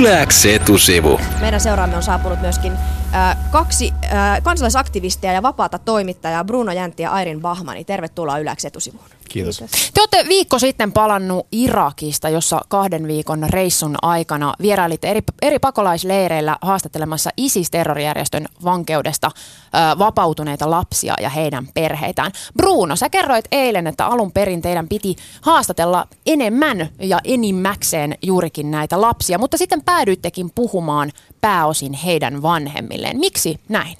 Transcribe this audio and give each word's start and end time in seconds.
Yläks 0.00 0.46
etusivu. 0.46 1.20
Meidän 1.40 1.60
seuraamme 1.60 1.96
on 1.96 2.02
saapunut 2.02 2.40
myöskin 2.40 2.72
äh, 2.72 3.36
kaksi 3.50 3.92
äh, 4.04 4.42
kansalaisaktivistia 4.42 5.32
ja 5.32 5.42
vapaata 5.42 5.78
toimittajaa, 5.78 6.44
Bruno 6.44 6.72
Jäntti 6.72 7.02
ja 7.02 7.10
Airin 7.10 7.40
Bahmani. 7.40 7.84
Tervetuloa 7.84 8.38
Yläks 8.38 8.64
etusivuun. 8.64 9.04
Kiitos. 9.30 9.58
Kiitos. 9.58 9.90
Te 9.94 10.00
olette 10.00 10.28
viikko 10.28 10.58
sitten 10.58 10.92
palannut 10.92 11.46
Irakista, 11.52 12.28
jossa 12.28 12.60
kahden 12.68 13.06
viikon 13.06 13.46
reissun 13.50 13.96
aikana 14.02 14.54
vierailitte 14.62 15.10
eri, 15.10 15.22
eri 15.42 15.58
pakolaisleireillä 15.58 16.56
haastattelemassa 16.62 17.30
ISIS-terrorijärjestön 17.36 18.46
vankeudesta 18.64 19.30
ö, 19.34 19.98
vapautuneita 19.98 20.70
lapsia 20.70 21.14
ja 21.20 21.28
heidän 21.28 21.68
perheitään. 21.74 22.32
Bruno, 22.56 22.96
sä 22.96 23.08
kerroit 23.08 23.44
eilen, 23.52 23.86
että 23.86 24.06
alun 24.06 24.32
perin 24.32 24.62
teidän 24.62 24.88
piti 24.88 25.16
haastatella 25.40 26.06
enemmän 26.26 26.88
ja 27.00 27.20
enimmäkseen 27.24 28.14
juurikin 28.22 28.70
näitä 28.70 29.00
lapsia, 29.00 29.38
mutta 29.38 29.56
sitten 29.56 29.82
päädyittekin 29.82 30.50
puhumaan 30.54 31.12
pääosin 31.40 31.92
heidän 31.92 32.42
vanhemmilleen. 32.42 33.18
Miksi 33.18 33.60
näin? 33.68 33.96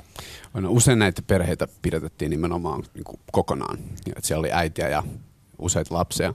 No, 0.54 0.70
usein 0.72 0.98
näitä 0.98 1.22
perheitä 1.26 1.68
pidätettiin 1.82 2.30
nimenomaan 2.30 2.82
niin 2.94 3.04
kuin 3.04 3.20
kokonaan. 3.32 3.78
Ja, 3.78 4.12
että 4.16 4.26
siellä 4.26 4.40
oli 4.40 4.52
äitiä 4.52 4.88
ja 4.88 5.02
useita 5.58 5.94
lapsia. 5.94 6.34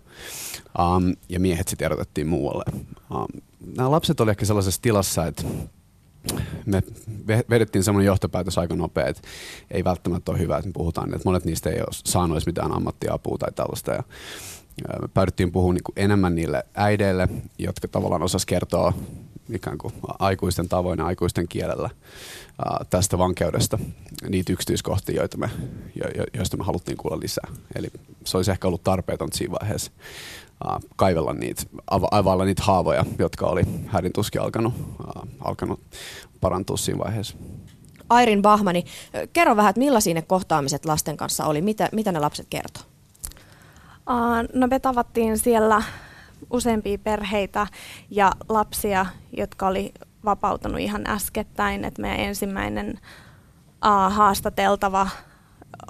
Um, 0.79 1.15
ja 1.29 1.39
miehet 1.39 1.67
sitten 1.67 1.85
erotettiin 1.85 2.27
muualle. 2.27 2.63
Um, 3.11 3.41
nämä 3.75 3.91
lapset 3.91 4.19
olivat 4.19 4.31
ehkä 4.31 4.45
sellaisessa 4.45 4.81
tilassa, 4.81 5.25
että 5.25 5.43
me 6.65 6.83
vedettiin 7.49 7.83
semmoinen 7.83 8.07
johtopäätös 8.07 8.57
aika 8.57 8.75
nopea, 8.75 9.07
että 9.07 9.21
ei 9.71 9.83
välttämättä 9.83 10.31
ole 10.31 10.39
hyvä, 10.39 10.57
että 10.57 10.67
me 10.69 10.73
puhutaan, 10.73 11.13
että 11.13 11.29
monet 11.29 11.45
niistä 11.45 11.69
ei 11.69 11.79
ole 11.79 11.87
saanut 11.91 12.35
edes 12.35 12.45
mitään 12.45 12.71
ammattiapua 12.71 13.37
tai 13.37 13.51
tällaista. 13.51 13.91
Ja 13.91 14.03
me 15.01 15.07
päädyttiin 15.13 15.51
puhumaan 15.51 15.75
niin 15.75 16.05
enemmän 16.05 16.35
niille 16.35 16.63
äideille, 16.75 17.27
jotka 17.59 17.87
tavallaan 17.87 18.23
osas 18.23 18.45
kertoa 18.45 18.93
ikään 19.49 19.77
kuin 19.77 19.93
aikuisten 20.19 20.69
tavoin 20.69 20.99
ja 20.99 21.05
aikuisten 21.05 21.47
kielellä 21.47 21.89
tästä 22.89 23.17
vankeudesta 23.17 23.79
niitä 24.29 24.53
yksityiskohtia, 24.53 25.15
joita 25.15 25.37
me, 25.37 25.49
jo, 25.95 26.25
joista 26.33 26.57
me 26.57 26.63
haluttiin 26.63 26.97
kuulla 26.97 27.19
lisää. 27.19 27.47
Eli 27.75 27.87
se 28.23 28.37
olisi 28.37 28.51
ehkä 28.51 28.67
ollut 28.67 28.83
tarpeeton 28.83 29.29
siinä 29.33 29.55
vaiheessa 29.61 29.91
kaivella 30.95 31.33
niitä, 31.33 31.63
availla 32.11 32.45
niitä 32.45 32.63
haavoja, 32.63 33.05
jotka 33.19 33.45
oli 33.45 33.61
hädin 33.87 34.13
tuskin 34.13 34.41
alkanut, 34.41 34.73
alkanut 35.43 35.79
parantua 36.41 36.77
siinä 36.77 36.99
vaiheessa. 36.99 37.37
Airin 38.09 38.41
Bahmani, 38.41 38.83
kerro 39.33 39.55
vähän, 39.55 39.69
että 39.69 39.79
millaisia 39.79 40.13
ne 40.13 40.21
kohtaamiset 40.21 40.85
lasten 40.85 41.17
kanssa 41.17 41.45
oli? 41.45 41.61
Mitä, 41.61 41.89
mitä 41.91 42.11
ne 42.11 42.19
lapset 42.19 42.47
kertoi? 42.49 42.83
Uh, 44.09 44.59
no 44.59 44.67
me 44.67 44.79
tavattiin 44.79 45.37
siellä 45.37 45.83
useampia 46.49 46.97
perheitä 46.97 47.67
ja 48.09 48.31
lapsia, 48.49 49.05
jotka 49.37 49.67
oli 49.67 49.93
vapautunut 50.25 50.79
ihan 50.79 51.07
äskettäin. 51.07 51.85
että 51.85 52.01
meidän 52.01 52.19
ensimmäinen 52.19 52.99
uh, 53.85 54.13
haastateltava 54.13 55.07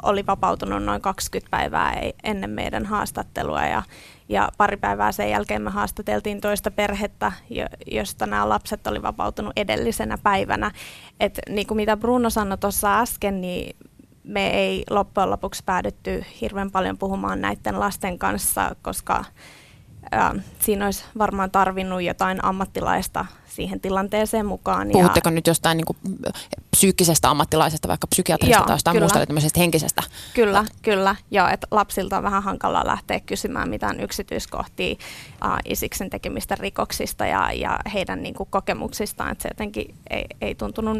oli 0.03 0.25
vapautunut 0.25 0.83
noin 0.83 1.01
20 1.01 1.51
päivää 1.51 2.01
ennen 2.23 2.49
meidän 2.49 2.85
haastattelua 2.85 3.63
ja, 3.63 3.83
ja 4.29 4.49
pari 4.57 4.77
päivää 4.77 5.11
sen 5.11 5.29
jälkeen 5.29 5.61
me 5.61 5.69
haastateltiin 5.69 6.41
toista 6.41 6.71
perhettä, 6.71 7.31
josta 7.91 8.25
nämä 8.25 8.49
lapset 8.49 8.87
oli 8.87 9.01
vapautunut 9.01 9.53
edellisenä 9.55 10.17
päivänä. 10.23 10.71
Et 11.19 11.39
niin 11.49 11.67
kuin 11.67 11.75
mitä 11.75 11.97
Bruno 11.97 12.29
sanoi 12.29 12.57
tuossa 12.57 12.99
äsken, 12.99 13.41
niin 13.41 13.75
me 14.23 14.49
ei 14.49 14.83
loppujen 14.89 15.29
lopuksi 15.29 15.63
päädytty 15.65 16.23
hirveän 16.41 16.71
paljon 16.71 16.97
puhumaan 16.97 17.41
näiden 17.41 17.79
lasten 17.79 18.19
kanssa, 18.19 18.75
koska 18.81 19.25
ää, 20.11 20.35
siinä 20.59 20.85
olisi 20.85 21.03
varmaan 21.17 21.51
tarvinnut 21.51 22.01
jotain 22.01 22.45
ammattilaista 22.45 23.25
siihen 23.47 23.79
tilanteeseen 23.79 24.45
mukaan. 24.45 24.89
Puhutteko 24.91 25.29
ja, 25.29 25.35
nyt 25.35 25.47
jostain 25.47 25.77
niin 25.77 25.85
kuin, 25.85 25.97
psyykkisestä 26.71 27.29
ammattilaisesta, 27.29 27.87
vaikka 27.87 28.07
psykiatrista 28.07 28.57
joo, 28.57 28.65
tai 28.65 28.75
jostain 28.75 28.95
kyllä. 28.95 29.03
muusta 29.03 29.25
tämmöisestä 29.25 29.59
henkisestä? 29.59 30.03
Kyllä, 30.33 30.65
kyllä. 30.81 31.15
Joo, 31.31 31.47
että 31.47 31.67
lapsilta 31.71 32.17
on 32.17 32.23
vähän 32.23 32.43
hankala 32.43 32.81
lähteä 32.85 33.19
kysymään 33.19 33.69
mitään 33.69 33.99
yksityiskohtia 33.99 34.95
uh, 35.45 35.57
isiksen 35.65 36.09
tekemistä 36.09 36.55
rikoksista 36.55 37.25
ja, 37.25 37.51
ja 37.51 37.79
heidän 37.93 38.23
niin 38.23 38.35
kuin, 38.35 38.49
kokemuksistaan, 38.51 39.31
että 39.31 39.41
se 39.41 39.49
jotenkin 39.49 39.95
ei, 40.09 40.25
ei 40.41 40.55
tuntunut 40.55 40.97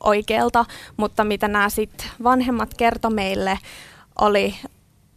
oikealta, 0.00 0.64
mutta 0.96 1.24
mitä 1.24 1.48
nämä 1.48 1.68
sit 1.68 2.08
vanhemmat 2.22 2.74
kertoi 2.74 3.10
meille, 3.10 3.58
oli, 4.20 4.54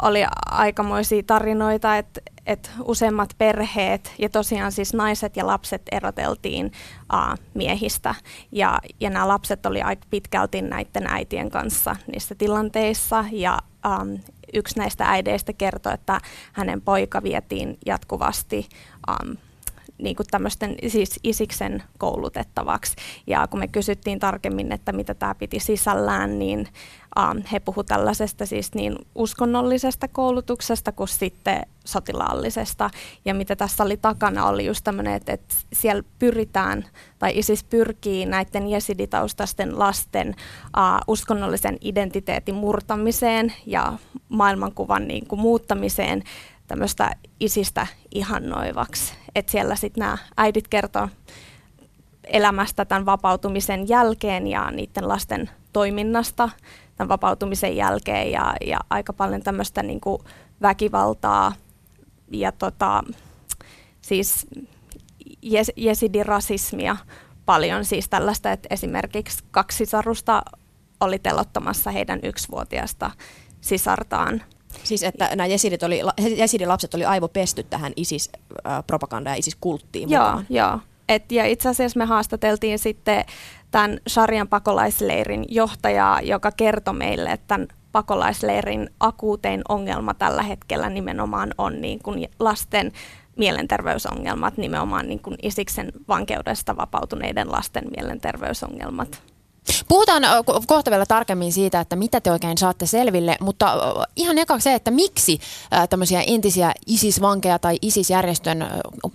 oli 0.02 0.26
aikamoisia 0.46 1.24
tarinoita, 1.24 1.98
että 1.98 2.22
et 2.46 2.72
useimmat 2.84 3.30
perheet 3.38 4.14
ja 4.20 4.30
tosiaan 4.30 4.72
siis 4.72 4.94
naiset 4.94 5.38
ja 5.38 5.48
lapset 5.48 5.82
eroteltiin 5.92 6.66
uh, 7.14 7.40
miehistä 7.54 8.16
ja, 8.52 8.80
ja 9.00 9.10
nämä 9.10 9.28
lapset 9.28 9.66
oli 9.66 9.82
aika 9.82 10.08
pitkälti 10.10 10.62
näiden 10.62 11.08
äitien 11.08 11.50
kanssa 11.50 11.96
niissä 12.12 12.36
tilanteissa 12.36 13.26
ja 13.32 13.60
um, 14.02 14.20
yksi 14.54 14.80
näistä 14.80 15.06
äideistä 15.06 15.54
kertoi, 15.54 15.94
että 15.94 16.22
hänen 16.54 16.82
poika 16.82 17.24
vietiin 17.24 17.78
jatkuvasti 17.86 18.70
um, 19.10 19.38
niin 19.98 20.16
kuin 20.16 20.28
tämmöisten 20.32 20.76
siis 20.88 21.20
isiksen 21.24 21.84
koulutettavaksi. 21.98 22.96
Ja 23.28 23.48
kun 23.48 23.60
me 23.60 23.68
kysyttiin 23.68 24.20
tarkemmin, 24.20 24.72
että 24.72 24.92
mitä 24.92 25.14
tämä 25.14 25.36
piti 25.36 25.60
sisällään, 25.60 26.40
niin 26.40 26.68
um, 27.18 27.44
he 27.52 27.60
puhu 27.60 27.84
tällaisesta 27.84 28.46
siis 28.46 28.74
niin 28.74 28.96
uskonnollisesta 29.16 30.08
koulutuksesta 30.08 30.92
kuin 30.92 31.08
sitten 31.08 31.62
sotilaallisesta. 31.86 32.90
Ja 33.26 33.34
mitä 33.34 33.56
tässä 33.56 33.84
oli 33.84 33.98
takana 33.98 34.48
oli 34.48 34.66
just 34.66 34.84
tämmöinen, 34.84 35.14
että, 35.14 35.34
että 35.34 35.56
siellä 35.74 36.04
pyritään, 36.20 36.86
tai 37.20 37.38
ISIS 37.38 37.64
pyrkii 37.64 38.26
näiden 38.26 38.70
jesiditaustaisten 38.70 39.80
lasten 39.80 40.30
uh, 40.30 40.34
uskonnollisen 41.08 41.78
identiteetin 41.82 42.56
murtamiseen 42.56 43.54
ja 43.66 43.94
maailmankuvan 44.30 45.08
niin 45.08 45.28
kuin, 45.28 45.40
muuttamiseen 45.40 46.24
tämmöistä 46.68 47.12
isistä 47.40 47.88
ihannoivaksi. 48.12 49.14
Että 49.36 49.52
siellä 49.52 49.76
sitten 49.76 50.02
nämä 50.02 50.18
äidit 50.38 50.68
kertoo 50.68 51.08
elämästä 52.24 52.86
tämän 52.86 53.06
vapautumisen 53.06 53.90
jälkeen 53.90 54.48
ja 54.48 54.72
niiden 54.72 55.08
lasten 55.08 55.50
toiminnasta 55.74 56.50
tämän 56.98 57.10
vapautumisen 57.10 57.76
jälkeen 57.76 58.32
ja, 58.32 58.54
ja 58.66 58.80
aika 58.90 59.14
paljon 59.14 59.42
tämmöistä 59.42 59.84
niin 59.84 60.02
kuin 60.02 60.22
väkivaltaa 60.62 61.54
ja 62.32 62.52
tota, 62.52 63.04
siis 64.02 64.48
jes, 65.42 65.72
jesidirasismia 65.76 66.98
paljon 67.46 67.86
siis 67.86 68.10
tällaista, 68.10 68.52
että 68.52 68.68
esimerkiksi 68.72 69.44
kaksi 69.52 69.78
sisarusta 69.78 70.42
oli 71.00 71.20
telottamassa 71.20 71.92
heidän 71.92 72.20
yksivuotiaasta 72.24 73.12
sisartaan 73.62 74.42
Siis 74.84 75.04
että 75.04 75.36
nämä 75.36 75.48
jesidit 75.48 75.84
oli, 75.84 76.02
jesidilapset 76.36 76.94
oli 76.94 77.06
aivopesty 77.06 77.64
tähän 77.64 77.94
ISIS-propagandaan 77.96 79.34
ja 79.34 79.40
ISIS-kulttiin 79.40 80.10
Joo, 80.10 80.24
mukaan. 80.24 80.46
joo. 80.50 80.80
Et, 81.10 81.32
ja 81.32 81.46
itse 81.46 81.70
asiassa 81.70 82.00
me 82.00 82.06
haastateltiin 82.06 82.80
sitten 82.80 83.26
tämän 83.72 84.00
Sharian 84.10 84.48
pakolaisleirin 84.48 85.46
johtajaa, 85.50 86.22
joka 86.22 86.52
kertoi 86.52 86.94
meille, 86.94 87.32
että 87.32 87.48
tämän 87.48 87.68
pakolaisleirin 87.92 88.90
akuutein 89.00 89.62
ongelma 89.70 90.14
tällä 90.14 90.44
hetkellä 90.44 90.90
nimenomaan 90.90 91.54
on 91.58 91.82
niin 91.82 92.00
kuin 92.00 92.30
lasten 92.40 92.92
mielenterveysongelmat, 93.38 94.58
nimenomaan 94.58 95.08
niin 95.08 95.20
kuin 95.20 95.36
Isiksen 95.42 95.92
vankeudesta 96.08 96.78
vapautuneiden 96.78 97.52
lasten 97.52 97.84
mielenterveysongelmat. 97.98 99.22
Puhutaan 99.88 100.24
kohta 100.68 100.92
vielä 100.92 101.06
tarkemmin 101.06 101.54
siitä, 101.54 101.80
että 101.80 101.96
mitä 101.96 102.22
te 102.22 102.32
oikein 102.32 102.58
saatte 102.58 102.86
selville, 102.86 103.38
mutta 103.42 103.74
ihan 104.16 104.38
eka 104.38 104.60
se, 104.60 104.74
että 104.74 104.92
miksi 104.92 105.40
tämmöisiä 105.90 106.24
entisiä 106.28 106.72
ISIS-vankeja 106.88 107.60
tai 107.60 107.78
ISIS-järjestön, 107.82 108.66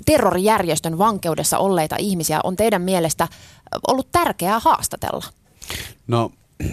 terrorijärjestön 0.05 0.99
vankeudessa 0.99 1.59
olleita 1.59 1.97
ihmisiä 1.99 2.41
on 2.45 2.57
teidän 2.57 2.83
mielestä 2.83 3.29
ollut 3.89 4.13
tärkeää 4.13 4.59
haastatella? 4.59 5.25
No 6.07 6.31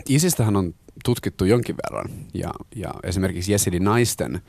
ISIStähän 0.09 0.55
on 0.55 0.73
tutkittu 1.05 1.45
jonkin 1.45 1.75
verran 1.77 2.09
ja, 2.33 2.49
ja 2.75 2.93
esimerkiksi 3.03 3.51
Jesidin 3.51 3.83
naisten 3.83 4.41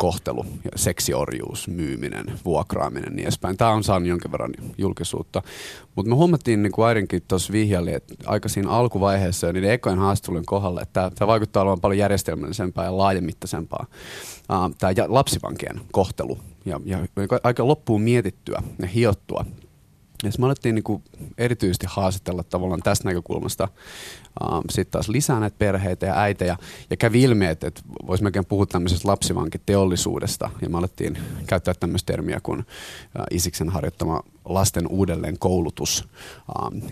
kohtelu, 0.00 0.46
seksiorjuus, 0.76 1.68
myyminen, 1.68 2.24
vuokraaminen 2.44 3.12
niin 3.16 3.22
edespäin. 3.22 3.56
Tämä 3.56 3.70
on 3.70 3.84
saanut 3.84 4.08
jonkin 4.08 4.32
verran 4.32 4.52
julkisuutta. 4.78 5.42
Mutta 5.96 6.10
me 6.10 6.14
huomattiin, 6.14 6.62
niin 6.62 6.72
kuin 6.72 6.86
Airinkin 6.86 7.22
tuossa 7.28 7.52
vihjaili, 7.52 7.94
että 7.94 8.14
aika 8.26 8.48
siinä 8.48 8.70
alkuvaiheessa 8.70 9.46
ja 9.46 9.52
niiden 9.52 9.70
ekojen 9.70 9.98
haastattelujen 9.98 10.46
kohdalla, 10.46 10.82
että 10.82 11.10
tämä 11.14 11.26
vaikuttaa 11.26 11.62
olevan 11.62 11.80
paljon 11.80 11.98
järjestelmällisempää 11.98 12.84
ja 12.84 12.96
laajemittaisempaa. 12.96 13.86
Uh, 14.52 14.76
tämä 14.78 14.92
lapsivankien 15.08 15.80
kohtelu 15.92 16.38
ja, 16.64 16.80
ja 16.84 16.98
aika 17.42 17.66
loppuun 17.66 18.02
mietittyä 18.02 18.62
ja 18.78 18.86
hiottua 18.86 19.44
Ja 20.24 20.30
me 20.38 20.46
alettiin 20.46 20.74
niin 20.74 21.02
erityisesti 21.38 21.86
haastatella 21.88 22.42
tavallaan 22.42 22.82
tästä 22.82 23.08
näkökulmasta 23.08 23.68
uh, 24.42 24.60
sitten 24.70 24.92
taas 24.92 25.08
lisää 25.08 25.40
näitä 25.40 25.56
perheitä 25.58 26.06
ja 26.06 26.20
äitejä. 26.20 26.56
Ja 26.90 26.96
kävi 26.96 27.22
ilmi, 27.22 27.46
että, 27.46 27.66
että 27.66 27.82
voisi 28.06 28.22
melkein 28.24 28.46
puhua 28.46 28.66
tämmöisestä 28.66 29.08
lapsivankiteollisuudesta. 29.08 30.50
Ja 30.62 30.68
me 30.68 30.78
alettiin 30.78 31.18
käyttää 31.46 31.74
tämmöistä 31.74 32.12
termiä 32.12 32.40
kuin 32.42 32.58
uh, 32.58 32.64
Isiksen 33.30 33.68
harjoittama 33.68 34.22
lasten 34.44 34.86
uudelleen 34.86 35.38
koulutus, 35.38 36.08
uh, 36.48 36.82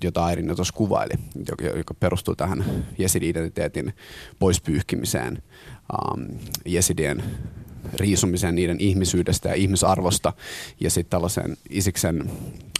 jota 0.00 0.24
Airin 0.24 0.48
jo 0.48 0.54
tuossa 0.54 0.74
kuvaili, 0.74 1.14
joka, 1.48 1.64
joka 1.78 1.94
perustuu 1.94 2.36
tähän 2.36 2.84
jesidi-identiteetin 2.98 3.94
poispyyhkimiseen, 4.38 5.42
um, 5.92 6.26
jesidien 6.64 7.22
riisumiseen 7.94 8.54
niiden 8.54 8.80
ihmisyydestä 8.80 9.48
ja 9.48 9.54
ihmisarvosta 9.54 10.32
ja 10.80 10.90
sitten 10.90 11.10
tällaiseen 11.10 11.56
Isiksen 11.70 12.30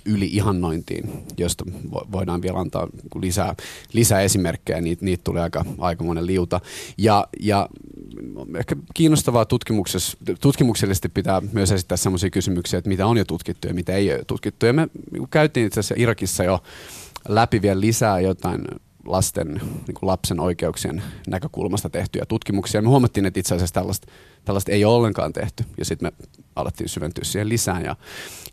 yli-ihannointiin, 0.07 1.11
josta 1.37 1.65
voidaan 2.13 2.43
vielä 2.43 2.59
antaa 2.59 2.89
lisää, 3.21 3.55
lisää 3.93 4.21
esimerkkejä, 4.21 4.81
niitä, 4.81 5.05
niitä 5.05 5.25
tulee 5.25 5.43
aika, 5.43 5.65
aika 5.79 6.05
monen 6.05 6.27
liuta. 6.27 6.61
Ja, 6.99 7.27
ja 7.41 7.69
ehkä 8.59 8.77
kiinnostavaa 8.95 9.45
tutkimuksessa, 9.45 10.19
tutkimuksellisesti 10.41 11.09
pitää 11.09 11.43
myös 11.53 11.73
esittää 11.73 11.97
sellaisia 11.97 12.31
kysymyksiä, 12.31 12.79
että 12.79 12.89
mitä 12.89 13.07
on 13.07 13.17
jo 13.17 13.25
tutkittu 13.25 13.69
ja 13.69 13.75
mitä 13.75 13.93
ei 13.93 14.13
ole 14.13 14.25
tutkittu. 14.27 14.67
Ja 14.67 14.73
me 14.73 14.89
käytiin 15.31 15.67
itse 15.67 15.81
asiassa 15.81 16.03
Irakissa 16.03 16.45
jo 16.45 16.63
läpi 17.29 17.63
vielä 17.63 17.81
lisää 17.81 18.21
jotain 18.21 18.65
lasten, 19.07 19.49
niin 19.87 19.95
kuin 19.95 20.07
lapsen 20.07 20.41
oikeuksien 20.41 21.03
näkökulmasta 21.27 21.91
tehtyjä 21.91 22.27
tutkimuksia. 22.27 22.83
Me 22.83 22.89
huomattiin, 22.89 23.27
että 23.27 23.41
itse 23.41 23.55
asiassa 23.55 23.75
tällaista, 23.75 24.13
tällaista 24.45 24.73
ei 24.73 24.85
ole 24.85 24.97
ollenkaan 24.97 25.33
tehty 25.33 25.65
ja 25.79 25.85
sitten 25.85 26.09
me 26.09 26.27
alettiin 26.57 26.89
syventyä 26.89 27.25
siihen 27.25 27.49
lisään 27.49 27.85
ja, 27.85 27.97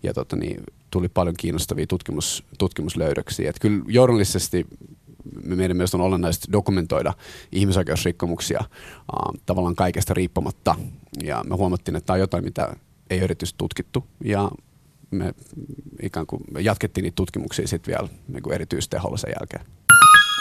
ja 0.04 0.14
tota 0.14 0.36
niin, 0.36 0.64
tuli 0.92 1.10
paljon 1.10 1.36
kiinnostavia 1.38 1.88
tutkimus, 1.88 2.44
tutkimuslöydöksiä. 2.58 3.50
Et 3.50 3.60
kyllä 3.60 3.84
journalistisesti 3.88 4.68
meidän 5.44 5.78
mielestä 5.78 5.98
on 5.98 6.04
olennaista 6.04 6.52
dokumentoida 6.52 7.14
ihmisoikeusrikkomuksia 7.52 8.60
äh, 8.60 9.42
tavallaan 9.46 9.76
kaikesta 9.76 10.14
riippumatta. 10.14 10.76
Ja 11.24 11.44
me 11.50 11.56
huomattiin, 11.56 11.96
että 11.96 12.06
tämä 12.06 12.16
on 12.16 12.20
jotain, 12.20 12.44
mitä 12.44 12.76
ei 13.10 13.20
erityisesti 13.20 13.58
tutkittu. 13.58 14.06
Ja 14.24 14.52
me 15.12 15.34
ikään 16.02 16.28
kuin 16.28 16.44
jatkettiin 16.60 17.04
niitä 17.04 17.16
tutkimuksia 17.16 17.68
sitten 17.68 17.92
vielä 17.92 18.10
niin 18.28 18.54
erityisteholla 18.54 19.18
sen 19.18 19.34
jälkeen. 19.40 19.66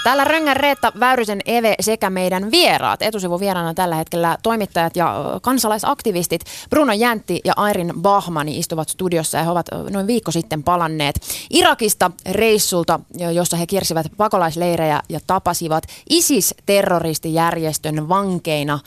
Täällä 0.02 0.24
Röngän 0.24 0.56
Reetta 0.56 0.92
Väyrysen 1.00 1.40
Eve 1.46 1.74
sekä 1.80 2.10
meidän 2.10 2.50
vieraat. 2.50 3.02
Etusivun 3.02 3.40
vieraana 3.40 3.74
tällä 3.74 3.94
hetkellä 3.94 4.38
toimittajat 4.42 4.96
ja 4.96 5.38
kansalaisaktivistit 5.42 6.40
Bruno 6.70 6.92
Jäntti 6.92 7.40
ja 7.44 7.52
Airin 7.56 7.92
Bahmani 8.00 8.58
istuvat 8.58 8.88
studiossa 8.88 9.38
ja 9.38 9.44
he 9.44 9.50
ovat 9.50 9.66
noin 9.90 10.06
viikko 10.06 10.30
sitten 10.30 10.62
palanneet 10.62 11.20
Irakista 11.50 12.10
reissulta, 12.30 13.00
jossa 13.34 13.56
he 13.56 13.66
kiersivät 13.66 14.06
pakolaisleirejä 14.16 15.02
ja 15.08 15.20
tapasivat 15.26 15.84
ISIS-terroristijärjestön 16.10 18.08
vankeina 18.08 18.78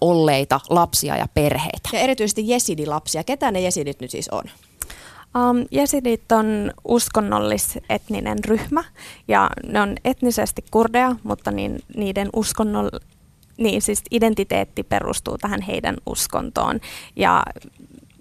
olleita 0.00 0.60
lapsia 0.70 1.16
ja 1.16 1.26
perheitä. 1.34 1.88
Ja 1.92 1.98
erityisesti 1.98 2.48
jesidilapsia. 2.48 3.24
Ketä 3.24 3.50
ne 3.50 3.60
jesidit 3.60 4.00
nyt 4.00 4.10
siis 4.10 4.28
on? 4.28 4.44
Um, 5.38 5.66
jesidit 5.70 6.32
on 6.32 6.72
uskonnollis-etninen 6.84 8.44
ryhmä 8.44 8.84
ja 9.28 9.50
ne 9.66 9.80
on 9.80 9.96
etnisesti 10.04 10.64
kurdeja, 10.70 11.16
mutta 11.22 11.50
niin, 11.50 11.82
niiden 11.96 12.28
uskonnoll, 12.36 12.88
niin 13.56 13.82
siis 13.82 14.02
identiteetti 14.10 14.82
perustuu 14.82 15.38
tähän 15.38 15.62
heidän 15.62 15.96
uskontoon. 16.06 16.80
Ja 17.16 17.42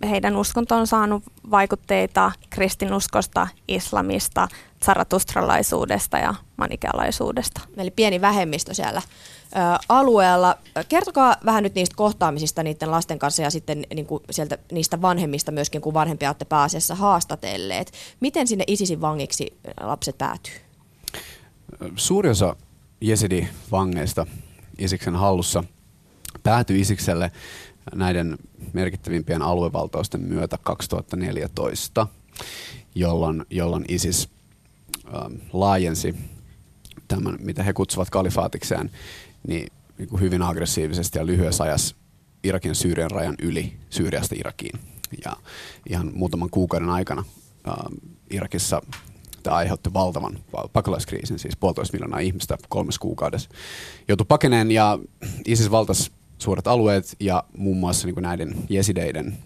heidän 0.10 0.36
uskonto 0.36 0.76
on 0.76 0.88
saanut 0.88 1.24
vaikutteita 1.52 2.32
kristinuskosta, 2.50 3.48
islamista, 3.68 4.48
zaratustralaisuudesta 4.86 6.18
ja 6.18 6.34
manikealaisuudesta. 6.58 7.62
Eli 7.78 7.92
pieni 7.92 8.22
vähemmistö 8.22 8.74
siellä 8.74 9.02
ö, 9.02 9.80
alueella. 9.90 10.58
Kertokaa 10.90 11.36
vähän 11.46 11.64
nyt 11.64 11.76
niistä 11.76 11.96
kohtaamisista 11.96 12.64
niiden 12.64 12.92
lasten 12.92 13.20
kanssa 13.20 13.42
ja 13.42 13.52
sitten 13.52 13.84
niin 13.96 14.06
kuin 14.06 14.24
sieltä 14.32 14.58
niistä 14.72 15.02
vanhemmista 15.02 15.52
myöskin, 15.52 15.82
kun 15.82 15.94
vanhempia 15.94 16.30
olette 16.30 16.46
pääasiassa 16.46 16.96
haastatelleet. 16.96 17.92
Miten 18.20 18.48
sinne 18.48 18.64
ISISin 18.68 19.02
vangiksi 19.02 19.58
lapset 19.82 20.18
päätyy? 20.18 20.54
Suuri 21.96 22.30
osa 22.30 22.56
jesidi-vangeista 23.02 24.28
Isiksen 24.78 25.16
hallussa 25.16 25.64
päätyi 26.44 26.80
Isikselle 26.80 27.32
näiden 27.96 28.38
merkittävimpien 28.74 29.42
aluevaltausten 29.42 30.22
myötä 30.22 30.58
2014, 30.58 32.08
jolloin, 32.96 33.46
jolloin 33.50 33.86
ISIS 33.88 34.30
laajensi 35.54 36.16
tämän, 37.08 37.38
mitä 37.40 37.64
he 37.64 37.74
kutsuvat 37.74 38.10
kalifaatikseen, 38.10 38.92
niin, 39.48 39.68
niin 39.98 40.10
kuin 40.10 40.22
hyvin 40.22 40.42
aggressiivisesti 40.42 41.20
ja 41.20 41.26
lyhyessä 41.26 41.64
ajassa 41.64 41.96
Irakin 42.44 42.76
Syyrian 42.76 43.12
rajan 43.12 43.36
yli 43.42 43.74
Syyriasta 43.90 44.36
Irakiin. 44.38 44.80
Ja 45.26 45.36
ihan 45.90 46.12
muutaman 46.14 46.50
kuukauden 46.50 46.90
aikana 46.90 47.24
äh, 47.68 47.76
Irakissa 48.32 48.82
tämä 49.44 49.58
aiheutti 49.58 49.94
valtavan 49.94 50.40
pakolaiskriisin, 50.74 51.40
siis 51.40 51.58
puolitoista 51.58 51.98
miljoonaa 51.98 52.20
ihmistä 52.20 52.58
kolmes 52.70 53.00
kuukaudessa. 53.00 53.50
Joutui 54.08 54.26
pakeneen 54.26 54.72
ja 54.72 55.00
ISIS 55.46 55.72
valtasi 55.72 56.12
suuret 56.38 56.68
alueet 56.68 57.16
ja 57.20 57.44
muun 57.58 57.78
muassa 57.78 58.08
niin 58.08 58.16
kuin 58.16 58.22
näiden 58.22 58.56
jesideiden 58.70 59.38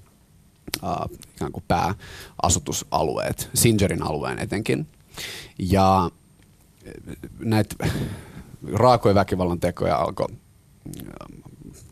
uh, 0.83 1.19
ikään 1.35 1.51
kuin 1.51 1.63
pääasutusalueet, 1.67 3.49
Sinjarin 3.53 4.03
alueen 4.03 4.39
etenkin. 4.39 4.87
Ja 5.59 6.09
näitä 7.39 7.75
raakoja 8.73 9.15
väkivallan 9.15 9.59
tekoja 9.59 9.97
alkoi 9.97 10.27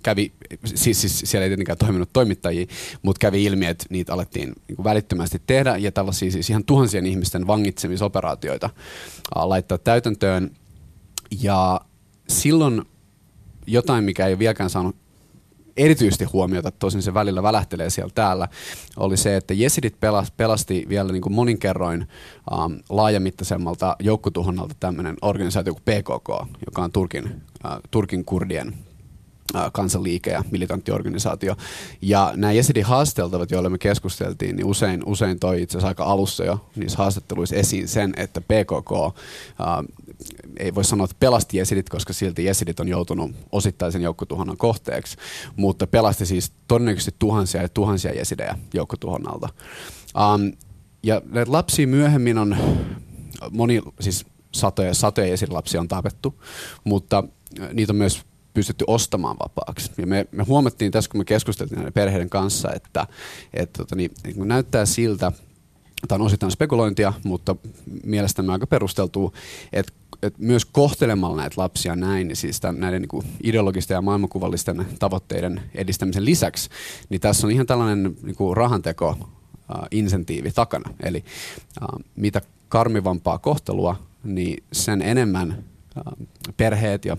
kävi, 0.04 0.32
siis, 0.66 1.02
siis 1.02 1.20
siellä 1.26 1.44
ei 1.44 1.50
tietenkään 1.50 1.78
toiminut 1.78 2.14
toimittajia, 2.14 2.66
mutta 3.02 3.20
kävi 3.20 3.44
ilmi, 3.44 3.66
että 3.66 3.86
niitä 3.90 4.14
alettiin 4.14 4.54
niin 4.68 4.84
välittömästi 4.84 5.42
tehdä 5.48 5.78
ja 5.78 5.92
tällaisia 5.92 6.32
siis 6.32 6.50
ihan 6.50 6.66
tuhansien 6.66 7.06
ihmisten 7.06 7.48
vangitsemisoperaatioita 7.48 8.70
laittaa 9.36 9.78
täytäntöön. 9.78 10.52
Ja 11.42 11.82
silloin 12.30 12.82
jotain, 13.68 14.04
mikä 14.04 14.28
ei 14.28 14.40
vieläkään 14.40 14.70
saanut 14.70 14.96
erityisesti 15.80 16.26
huomiota, 16.26 16.72
tosin 16.72 17.02
se 17.02 17.14
välillä 17.14 17.44
välähtelee 17.44 17.90
siellä 17.90 18.12
täällä, 18.16 18.48
oli 18.98 19.18
se, 19.18 19.36
että 19.36 19.54
jesidit 19.54 19.96
pelasti 20.38 20.86
vielä 20.90 21.12
niin 21.12 21.22
kuin 21.22 21.34
monin 21.34 21.60
kerroin 21.60 22.08
um, 22.52 22.80
laajamittaisemmalta 22.90 23.96
joukkotuhonnalta 24.00 24.76
tämmöinen 24.80 25.18
organisaatio 25.22 25.74
kuin 25.74 25.84
PKK, 25.84 26.58
joka 26.66 26.84
on 26.84 26.92
Turkin, 26.92 27.26
uh, 27.26 27.72
Turkin 27.92 28.26
kurdien 28.26 28.74
kansanliike 29.72 30.32
ja 30.32 30.44
militanttiorganisaatio. 30.52 31.56
Ja 32.02 32.34
nämä 32.36 32.54
Jesidin 32.54 32.86
haasteltavat, 32.86 33.52
joille 33.52 33.70
me 33.70 33.78
keskusteltiin, 33.78 34.56
niin 34.56 34.66
usein, 34.66 35.04
usein 35.06 35.40
toi 35.40 35.62
itse 35.62 35.78
asiassa 35.78 35.88
aika 35.88 36.04
alussa 36.04 36.44
jo 36.44 36.70
niissä 36.76 36.98
haastatteluissa 36.98 37.56
esiin 37.56 37.88
sen, 37.88 38.14
että 38.18 38.42
PKK, 38.42 39.18
ää, 39.60 39.84
ei 40.60 40.76
voi 40.76 40.84
sanoa, 40.84 41.06
että 41.06 41.16
pelasti 41.20 41.58
Jesidit, 41.58 41.90
koska 41.90 42.14
silti 42.14 42.46
Jesidit 42.46 42.80
on 42.80 42.88
joutunut 42.88 43.32
osittaisen 43.52 44.02
joukkotuhonnan 44.02 44.58
kohteeksi, 44.58 45.18
mutta 45.56 45.88
pelasti 45.88 46.26
siis 46.26 46.52
todennäköisesti 46.68 47.16
tuhansia 47.20 47.62
ja 47.62 47.70
tuhansia 47.70 48.14
Jesidejä 48.14 48.58
joukkotuhonnalta. 48.74 49.50
Um, 50.16 50.52
ja 51.04 51.22
näitä 51.26 51.52
lapsia 51.52 51.88
myöhemmin 51.88 52.38
on 52.38 52.58
moni, 53.52 53.82
siis 54.00 54.26
satoja, 54.52 54.94
satoja 54.94 55.28
jesidilapsia 55.28 55.80
on 55.80 55.88
tapettu, 55.88 56.44
mutta 56.84 57.24
niitä 57.74 57.94
on 57.94 57.98
myös 57.98 58.22
pystytty 58.54 58.86
ostamaan 58.88 59.38
vapaaksi. 59.40 59.92
Ja 59.98 60.08
me, 60.08 60.28
me 60.32 60.44
huomattiin 60.44 60.92
tässä, 60.92 61.12
kun 61.12 61.20
me 61.20 61.26
keskusteltiin 61.26 61.76
näiden 61.76 61.94
perheiden 61.94 62.30
kanssa, 62.30 62.74
että, 62.76 63.08
että 63.54 63.78
tota, 63.78 63.96
niin, 63.96 64.12
niin 64.24 64.48
näyttää 64.48 64.86
siltä, 64.86 65.32
tämä 66.08 66.22
on 66.22 66.26
osittain 66.26 66.52
spekulointia, 66.52 67.14
mutta 67.24 67.56
mielestäni 68.04 68.50
aika 68.50 68.68
perusteltu, 68.68 69.34
että, 69.74 69.94
että 70.24 70.40
myös 70.44 70.66
kohtelemalla 70.66 71.38
näitä 71.38 71.62
lapsia 71.62 71.96
näin, 71.96 72.28
niin 72.28 72.36
siis 72.36 72.60
tämän, 72.60 72.80
näiden 72.80 73.02
niin 73.02 73.24
ideologisten 73.44 73.96
ja 73.96 74.02
maailmankuvallisten 74.02 74.86
tavoitteiden 75.00 75.62
edistämisen 75.76 76.26
lisäksi, 76.26 76.70
niin 77.10 77.22
tässä 77.22 77.48
on 77.48 77.52
ihan 77.52 77.66
tällainen 77.66 78.16
niin 78.24 78.36
kuin 78.36 78.58
rahanteko 78.58 79.18
Uh, 79.78 79.88
insentiivi 79.92 80.52
takana. 80.52 80.94
Eli 81.04 81.24
uh, 81.82 82.00
mitä 82.16 82.42
karmivampaa 82.70 83.38
kohtelua, 83.38 83.96
niin 84.24 84.64
sen 84.72 85.02
enemmän 85.02 85.64
uh, 85.98 86.28
perheet 86.58 87.06
ja 87.06 87.18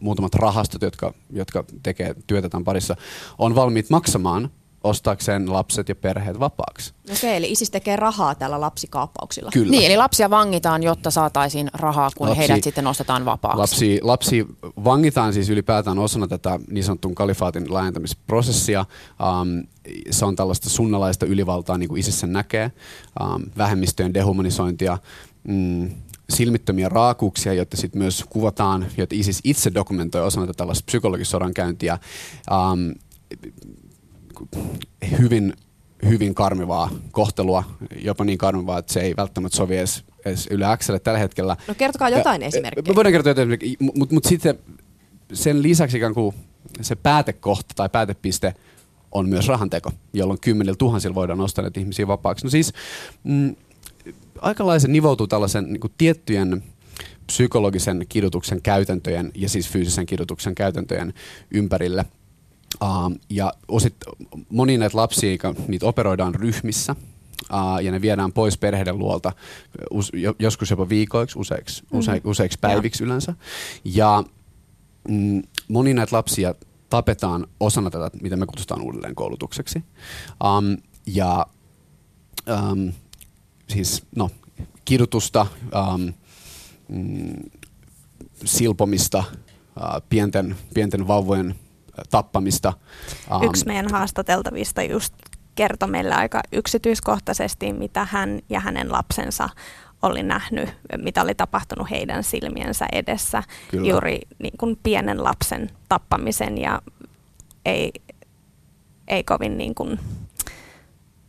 muutamat 0.00 0.34
rahastot, 0.34 0.82
jotka, 0.82 1.14
jotka 1.32 1.64
tekee 1.82 2.14
työtä 2.26 2.48
tämän 2.48 2.64
parissa, 2.64 2.96
on 3.38 3.54
valmiit 3.54 3.90
maksamaan 3.90 4.50
ostaakseen 4.84 5.52
lapset 5.52 5.88
ja 5.88 5.94
perheet 5.94 6.40
vapaaksi. 6.40 6.94
Okei, 7.12 7.36
eli 7.36 7.52
ISIS 7.52 7.70
tekee 7.70 7.96
rahaa 7.96 8.34
tällä 8.34 8.60
lapsikaappauksilla. 8.60 9.50
Kyllä. 9.52 9.70
Niin, 9.70 9.86
eli 9.86 9.96
lapsia 9.96 10.30
vangitaan, 10.30 10.82
jotta 10.82 11.10
saataisiin 11.10 11.70
rahaa, 11.74 12.10
kun 12.16 12.28
Lapsi- 12.28 12.38
heidät 12.38 12.64
sitten 12.64 12.86
ostetaan 12.86 13.24
vapaaksi. 13.24 13.58
Lapsi, 13.58 13.98
lapsi 14.02 14.46
vangitaan 14.84 15.32
siis 15.32 15.50
ylipäätään 15.50 15.98
osana 15.98 16.28
tätä 16.28 16.58
niin 16.70 16.84
sanotun 16.84 17.14
kalifaatin 17.14 17.74
laajentamisprosessia. 17.74 18.84
Um, 19.40 19.66
se 20.10 20.24
on 20.24 20.36
tällaista 20.36 20.70
sunnalaista 20.70 21.26
ylivaltaa, 21.26 21.78
niin 21.78 21.88
kuin 21.88 22.00
ISIS 22.00 22.20
sen 22.20 22.32
näkee, 22.32 22.72
um, 23.20 23.42
vähemmistöjen 23.58 24.14
dehumanisointia, 24.14 24.98
mm, 25.48 25.90
silmittömiä 26.30 26.88
raakuuksia, 26.88 27.54
joita 27.54 27.76
sitten 27.76 28.02
myös 28.02 28.24
kuvataan, 28.30 28.86
joita 28.96 29.14
ISIS 29.14 29.40
itse 29.44 29.74
dokumentoi 29.74 30.22
osana 30.22 30.46
tätä 30.46 30.56
tällaista 30.56 30.84
psykologisodan 30.86 31.54
käyntiä. 31.54 31.98
Um, 32.50 32.94
hyvin, 35.18 35.52
hyvin 36.08 36.34
karmivaa 36.34 36.90
kohtelua, 37.10 37.64
jopa 38.02 38.24
niin 38.24 38.38
karmivaa, 38.38 38.78
että 38.78 38.92
se 38.92 39.00
ei 39.00 39.14
välttämättä 39.16 39.56
sovi 39.56 39.76
edes, 39.76 40.04
edes 40.24 40.46
Yle 40.50 40.64
Xlle 40.76 40.98
tällä 40.98 41.18
hetkellä. 41.18 41.56
No 41.68 41.74
kertokaa 41.74 42.08
jotain 42.08 42.42
Ja, 42.42 42.48
esimerkkejä. 42.48 42.92
Me 42.92 42.94
voidaan 42.94 43.12
kertoa 43.12 43.30
jotain 43.30 43.42
esimerkkejä, 43.42 43.76
mutta 43.80 43.98
mut, 43.98 44.12
mut 44.12 44.24
sitten 44.24 44.58
sen 45.32 45.62
lisäksi 45.62 45.96
ikään 45.96 46.14
kuin 46.14 46.34
se 46.80 46.94
päätekohta 46.94 47.74
tai 47.76 47.88
päätepiste 47.88 48.54
on 49.12 49.28
myös 49.28 49.48
rahanteko, 49.48 49.92
jolloin 50.12 50.40
kymmenillä 50.40 50.76
tuhansilla 50.76 51.14
voidaan 51.14 51.38
nostaa 51.38 51.62
näitä 51.62 51.80
ihmisiä 51.80 52.06
vapaaksi. 52.06 52.46
No 52.46 52.50
siis 52.50 52.72
mm, 53.24 53.56
aikalaisen 54.40 54.92
nivoutuu 54.92 55.26
tällaisen 55.26 55.64
niin 55.64 55.80
kuin 55.80 55.92
tiettyjen 55.98 56.62
psykologisen 57.26 58.06
kidutuksen 58.08 58.62
käytäntöjen 58.62 59.32
ja 59.34 59.48
siis 59.48 59.68
fyysisen 59.68 60.06
kidutuksen 60.06 60.54
käytäntöjen 60.54 61.14
ympärille. 61.50 62.04
Uh, 62.82 63.18
ja 63.30 63.52
osit, 63.68 63.94
moni 64.48 64.78
näitä 64.78 64.96
lapsia, 64.96 65.36
niitä 65.68 65.86
operoidaan 65.86 66.34
ryhmissä, 66.34 66.96
uh, 67.52 67.82
ja 67.82 67.92
ne 67.92 68.00
viedään 68.00 68.32
pois 68.32 68.58
perheiden 68.58 68.98
luolta 68.98 69.32
us, 69.90 70.12
jo, 70.14 70.34
joskus 70.38 70.70
jopa 70.70 70.88
viikoiksi, 70.88 71.38
useiksi, 71.38 71.82
use, 71.92 72.12
Mhm. 72.12 72.28
useiksi 72.28 72.58
päiviksi 72.60 73.04
yleensä. 73.04 73.34
Ja 73.84 74.24
mm, 75.08 75.42
moni 75.68 75.94
näitä 75.94 76.16
lapsia 76.16 76.54
tapetaan 76.88 77.46
osana 77.60 77.90
tätä, 77.90 78.10
mitä 78.22 78.36
me 78.36 78.46
kutsutaan 78.46 78.80
uudelleen 78.82 79.14
koulutukseksi. 79.14 79.84
Um, 80.44 80.76
ja 81.06 81.46
um, 82.72 82.92
siis 83.70 84.02
no, 84.16 84.30
kidutusta, 84.84 85.46
um, 85.94 86.12
mm, 86.88 87.50
silpomista, 88.44 89.18
uh, 89.18 90.02
pienten, 90.08 90.56
pienten 90.74 91.08
vauvojen 91.08 91.54
tappamista. 92.10 92.72
Um, 93.34 93.42
Yksi 93.42 93.66
meidän 93.66 93.90
haastateltavista 93.90 94.82
just 94.82 95.14
kertoi 95.54 95.88
meille 95.88 96.14
aika 96.14 96.40
yksityiskohtaisesti, 96.52 97.72
mitä 97.72 98.06
hän 98.10 98.40
ja 98.48 98.60
hänen 98.60 98.92
lapsensa 98.92 99.48
oli 100.02 100.22
nähnyt, 100.22 100.68
mitä 100.96 101.22
oli 101.22 101.34
tapahtunut 101.34 101.90
heidän 101.90 102.24
silmiensä 102.24 102.86
edessä. 102.92 103.42
Kyllä. 103.70 103.88
Juuri 103.88 104.20
niin 104.38 104.58
kuin 104.58 104.78
pienen 104.82 105.24
lapsen 105.24 105.70
tappamisen 105.88 106.58
ja 106.58 106.82
ei, 107.64 107.92
ei 109.08 109.24
kovin 109.24 109.58
niin 109.58 109.74
kuin, 109.74 110.00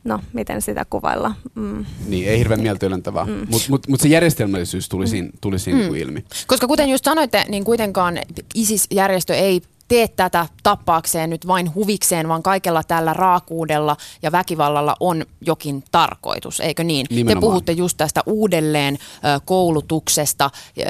no 0.03 0.19
miten 0.33 0.61
sitä 0.61 0.85
kuvailla. 0.89 1.35
Mm. 1.55 1.85
Niin, 2.07 2.29
ei 2.29 2.37
hirveän 2.39 2.61
mieltyylentävää, 2.61 3.25
Mm. 3.25 3.47
mutta 3.49 3.65
mut, 3.69 3.87
mut 3.87 3.99
se 4.01 4.07
järjestelmällisyys 4.07 4.89
tuli 4.89 5.07
siinä, 5.07 5.29
tuli 5.41 5.59
siinä 5.59 5.77
Mm. 5.77 5.81
niinku 5.81 5.95
ilmi. 5.95 6.23
Koska 6.47 6.67
kuten 6.67 6.89
just 6.89 7.05
sanoitte, 7.05 7.45
niin 7.49 7.63
kuitenkaan 7.63 8.19
ISIS-järjestö 8.55 9.35
ei 9.35 9.61
tee 9.91 10.07
tätä 10.07 10.47
tappaakseen 10.63 11.29
nyt 11.29 11.47
vain 11.47 11.75
huvikseen, 11.75 12.27
vaan 12.27 12.43
kaikella 12.43 12.83
tällä 12.83 13.13
raakuudella 13.13 13.97
ja 14.21 14.31
väkivallalla 14.31 14.95
on 14.99 15.25
jokin 15.41 15.83
tarkoitus, 15.91 16.59
eikö 16.59 16.83
niin? 16.83 17.05
Nimenomaan. 17.09 17.41
Te 17.41 17.45
puhutte 17.45 17.71
just 17.71 17.97
tästä 17.97 18.21
uudelleen 18.25 18.97
koulutuksesta, 19.45 20.49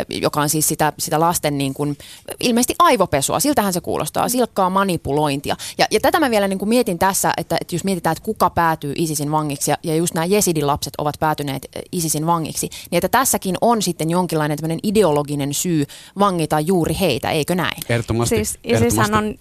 joka 0.10 0.42
on 0.42 0.50
siis 0.50 0.68
sitä, 0.68 0.94
sitä 1.00 1.20
lasten 1.20 1.58
niin 1.58 1.74
kuin, 1.74 1.98
ilmeisesti 2.40 2.76
aivopesua, 2.80 3.40
siltähän 3.40 3.74
se 3.74 3.82
kuulostaa, 3.82 4.30
silkkaa 4.30 4.70
manipulointia. 4.70 5.56
Ja, 5.78 5.86
ja 5.92 6.00
tätä 6.00 6.20
mä 6.20 6.30
vielä 6.30 6.48
niin 6.48 6.60
kuin 6.60 6.70
mietin 6.70 7.00
tässä, 7.00 7.34
että, 7.38 7.58
että 7.62 7.76
jos 7.76 7.84
mietitään, 7.84 8.12
että 8.12 8.26
kuka 8.26 8.50
päätyy 8.50 8.94
ISISin 8.96 9.32
vangiksi, 9.32 9.72
ja, 9.72 9.78
ja 9.84 9.96
just 9.96 10.14
nämä 10.14 10.26
jesidin 10.26 10.68
lapset 10.68 10.94
ovat 10.98 11.16
päätyneet 11.20 11.68
ISISin 11.92 12.26
vangiksi, 12.26 12.70
niin 12.92 12.98
että 12.98 13.10
tässäkin 13.10 13.56
on 13.62 13.82
sitten 13.82 14.10
jonkinlainen 14.10 14.58
tämmöinen 14.58 14.80
ideologinen 14.84 15.54
syy 15.54 15.86
vangita 16.20 16.60
juuri 16.60 16.98
heitä, 17.00 17.32
eikö 17.32 17.56
näin? 17.56 17.78
Ehdottomasti. 17.90 18.36
Siis. 18.36 18.60
ISIShän 18.94 19.24
on 19.24 19.36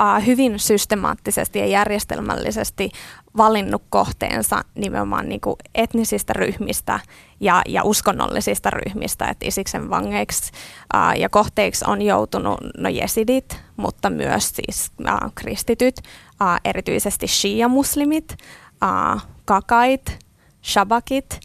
uh, 0.00 0.26
hyvin 0.26 0.58
systemaattisesti 0.58 1.58
ja 1.58 1.66
järjestelmällisesti 1.66 2.90
valinnut 3.36 3.82
kohteensa 3.90 4.64
nimenomaan 4.74 5.28
niin 5.28 5.40
kuin 5.40 5.56
etnisistä 5.74 6.32
ryhmistä 6.32 7.00
ja, 7.40 7.62
ja 7.68 7.84
uskonnollisista 7.84 8.70
ryhmistä. 8.70 9.26
Et 9.28 9.42
Isiksen 9.42 9.90
vangeiksi 9.90 10.52
uh, 10.94 11.20
ja 11.20 11.28
kohteiksi 11.28 11.84
on 11.88 12.02
joutunut 12.02 12.58
no 12.78 12.88
jesidit, 12.88 13.62
mutta 13.76 14.10
myös 14.10 14.48
siis 14.48 14.92
uh, 15.00 15.32
kristityt, 15.34 15.94
uh, 15.98 16.60
erityisesti 16.64 17.26
shia-muslimit, 17.26 18.36
uh, 18.84 19.20
kakait, 19.44 20.18
shabakit, 20.62 21.40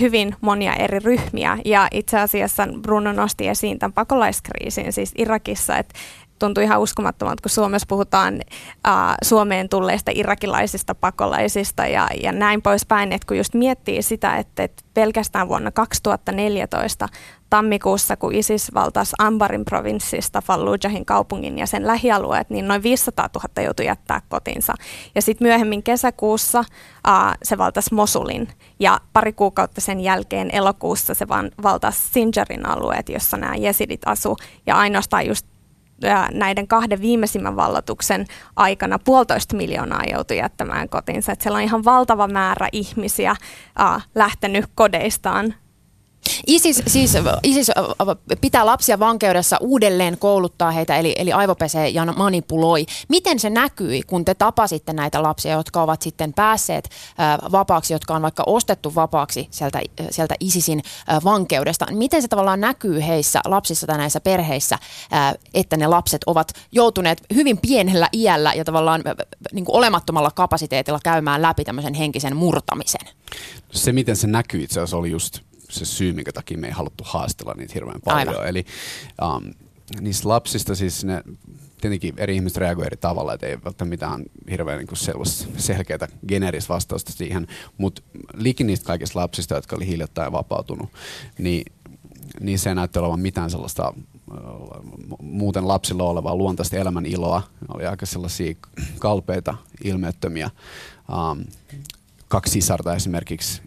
hyvin 0.00 0.36
monia 0.40 0.74
eri 0.74 0.98
ryhmiä. 0.98 1.58
Ja 1.64 1.88
itse 1.92 2.20
asiassa 2.20 2.68
Bruno 2.82 3.12
nosti 3.12 3.48
esiin 3.48 3.78
tämän 3.78 3.92
pakolaiskriisin 3.92 4.92
siis 4.92 5.12
Irakissa, 5.18 5.76
että 5.76 5.94
tuntuu 6.40 6.64
ihan 6.64 6.80
uskomattomalta, 6.80 7.42
kun 7.42 7.50
Suomessa 7.50 7.86
puhutaan 7.88 8.40
äh, 8.88 8.94
Suomeen 9.22 9.68
tulleista 9.68 10.10
irakilaisista 10.14 10.94
pakolaisista 10.94 11.86
ja, 11.86 12.08
ja 12.22 12.32
näin 12.32 12.62
poispäin, 12.62 13.12
että 13.12 13.26
kun 13.26 13.36
just 13.36 13.54
miettii 13.54 14.02
sitä, 14.02 14.36
että, 14.36 14.62
että 14.62 14.82
pelkästään 14.94 15.48
vuonna 15.48 15.70
2014 15.70 17.08
tammikuussa, 17.50 18.16
kun 18.16 18.34
ISIS 18.34 18.74
valtasi 18.74 19.16
Ambarin 19.18 19.64
provinssista 19.64 20.40
Fallujahin 20.40 21.04
kaupungin 21.04 21.58
ja 21.58 21.66
sen 21.66 21.86
lähialueet, 21.86 22.50
niin 22.50 22.68
noin 22.68 22.82
500 22.82 23.28
000 23.34 23.62
joutui 23.62 23.86
jättää 23.86 24.22
kotinsa. 24.28 24.74
Ja 25.14 25.22
sitten 25.22 25.46
myöhemmin 25.46 25.82
kesäkuussa 25.82 26.60
uh, 26.60 27.34
se 27.42 27.58
valtasi 27.58 27.94
Mosulin 27.94 28.48
ja 28.80 29.00
pari 29.12 29.32
kuukautta 29.32 29.80
sen 29.80 30.00
jälkeen 30.00 30.50
elokuussa 30.52 31.14
se 31.14 31.28
vaan 31.28 31.50
valtasi 31.62 32.08
Sinjarin 32.12 32.66
alueet, 32.66 33.08
jossa 33.08 33.36
nämä 33.36 33.54
jesidit 33.56 34.00
asu 34.06 34.36
ja 34.66 34.76
ainoastaan 34.76 35.26
just 35.26 35.49
näiden 36.32 36.68
kahden 36.68 37.00
viimeisimmän 37.00 37.56
vallotuksen 37.56 38.26
aikana 38.56 38.98
puolitoista 38.98 39.56
miljoonaa 39.56 40.02
joutui 40.12 40.36
jättämään 40.36 40.88
kotinsa. 40.88 41.32
Että 41.32 41.42
siellä 41.42 41.56
on 41.56 41.62
ihan 41.62 41.84
valtava 41.84 42.28
määrä 42.28 42.68
ihmisiä 42.72 43.36
lähtenyt 44.14 44.64
kodeistaan 44.74 45.54
ISIS, 46.46 46.82
siis, 46.86 47.12
ISIS 47.42 47.70
pitää 48.40 48.66
lapsia 48.66 48.98
vankeudessa 48.98 49.56
uudelleen 49.60 50.18
kouluttaa 50.18 50.70
heitä, 50.70 50.96
eli, 50.96 51.14
eli 51.18 51.32
aivopesee 51.32 51.88
ja 51.88 52.04
manipuloi. 52.04 52.86
Miten 53.08 53.38
se 53.38 53.50
näkyi, 53.50 54.02
kun 54.02 54.24
te 54.24 54.34
tapasitte 54.34 54.92
näitä 54.92 55.22
lapsia, 55.22 55.52
jotka 55.52 55.82
ovat 55.82 56.02
sitten 56.02 56.32
päässeet 56.32 56.90
vapaaksi, 57.52 57.92
jotka 57.92 58.14
on 58.14 58.22
vaikka 58.22 58.42
ostettu 58.46 58.94
vapaaksi 58.94 59.48
sieltä, 59.50 59.80
sieltä 60.10 60.34
ISISin 60.40 60.82
vankeudesta? 61.24 61.86
Miten 61.90 62.22
se 62.22 62.28
tavallaan 62.28 62.60
näkyy 62.60 63.00
heissä, 63.06 63.40
lapsissa 63.44 63.86
tai 63.86 63.98
näissä 63.98 64.20
perheissä, 64.20 64.78
että 65.54 65.76
ne 65.76 65.86
lapset 65.86 66.22
ovat 66.26 66.52
joutuneet 66.72 67.22
hyvin 67.34 67.58
pienellä 67.58 68.08
iällä 68.12 68.52
ja 68.54 68.64
tavallaan 68.64 69.02
niin 69.52 69.64
kuin 69.64 69.76
olemattomalla 69.76 70.30
kapasiteetilla 70.30 71.00
käymään 71.04 71.42
läpi 71.42 71.64
tämmöisen 71.64 71.94
henkisen 71.94 72.36
murtamisen? 72.36 73.00
Se, 73.72 73.92
miten 73.92 74.16
se 74.16 74.26
näkyy 74.26 74.62
itse 74.62 74.80
asiassa, 74.80 74.96
oli 74.96 75.10
just 75.10 75.38
se 75.70 75.84
syy, 75.84 76.12
minkä 76.12 76.32
takia 76.32 76.58
me 76.58 76.66
ei 76.66 76.72
haluttu 76.72 77.04
haastella 77.06 77.54
niitä 77.54 77.74
hirveän 77.74 78.00
paljon. 78.04 78.28
Aivan. 78.28 78.48
Eli 78.48 78.66
um, 79.22 79.54
niistä 80.00 80.28
lapsista 80.28 80.74
siis 80.74 81.04
ne, 81.04 81.22
tietenkin 81.80 82.14
eri 82.16 82.34
ihmiset 82.34 82.58
reagoivat 82.58 82.86
eri 82.86 82.96
tavalla, 82.96 83.34
että 83.34 83.46
ei 83.46 83.52
välttämättä 83.52 83.84
mitään 83.84 84.22
hirveän 84.50 84.78
niin 84.78 85.26
selkeää 85.56 86.08
geneeristä 86.28 86.74
vastausta 86.74 87.12
siihen, 87.12 87.46
mutta 87.78 88.02
liikin 88.34 88.66
niistä 88.66 88.86
kaikista 88.86 89.18
lapsista, 89.18 89.54
jotka 89.54 89.76
oli 89.76 89.86
hiljattain 89.86 90.32
vapautunut, 90.32 90.90
niin, 91.38 91.72
niin 92.40 92.58
se 92.58 92.68
ei 92.68 92.74
näytti 92.74 92.98
olevan 92.98 93.20
mitään 93.20 93.50
sellaista 93.50 93.94
muuten 95.22 95.68
lapsilla 95.68 96.04
olevaa 96.04 96.36
luontaista 96.36 96.76
elämän 96.76 97.06
iloa. 97.06 97.42
Oli 97.74 97.86
aika 97.86 98.06
sellaisia 98.06 98.54
kalpeita, 98.98 99.54
ilmeettömiä. 99.84 100.50
Um, 101.08 101.44
kaksi 102.28 102.52
sisarta 102.52 102.94
esimerkiksi, 102.94 103.62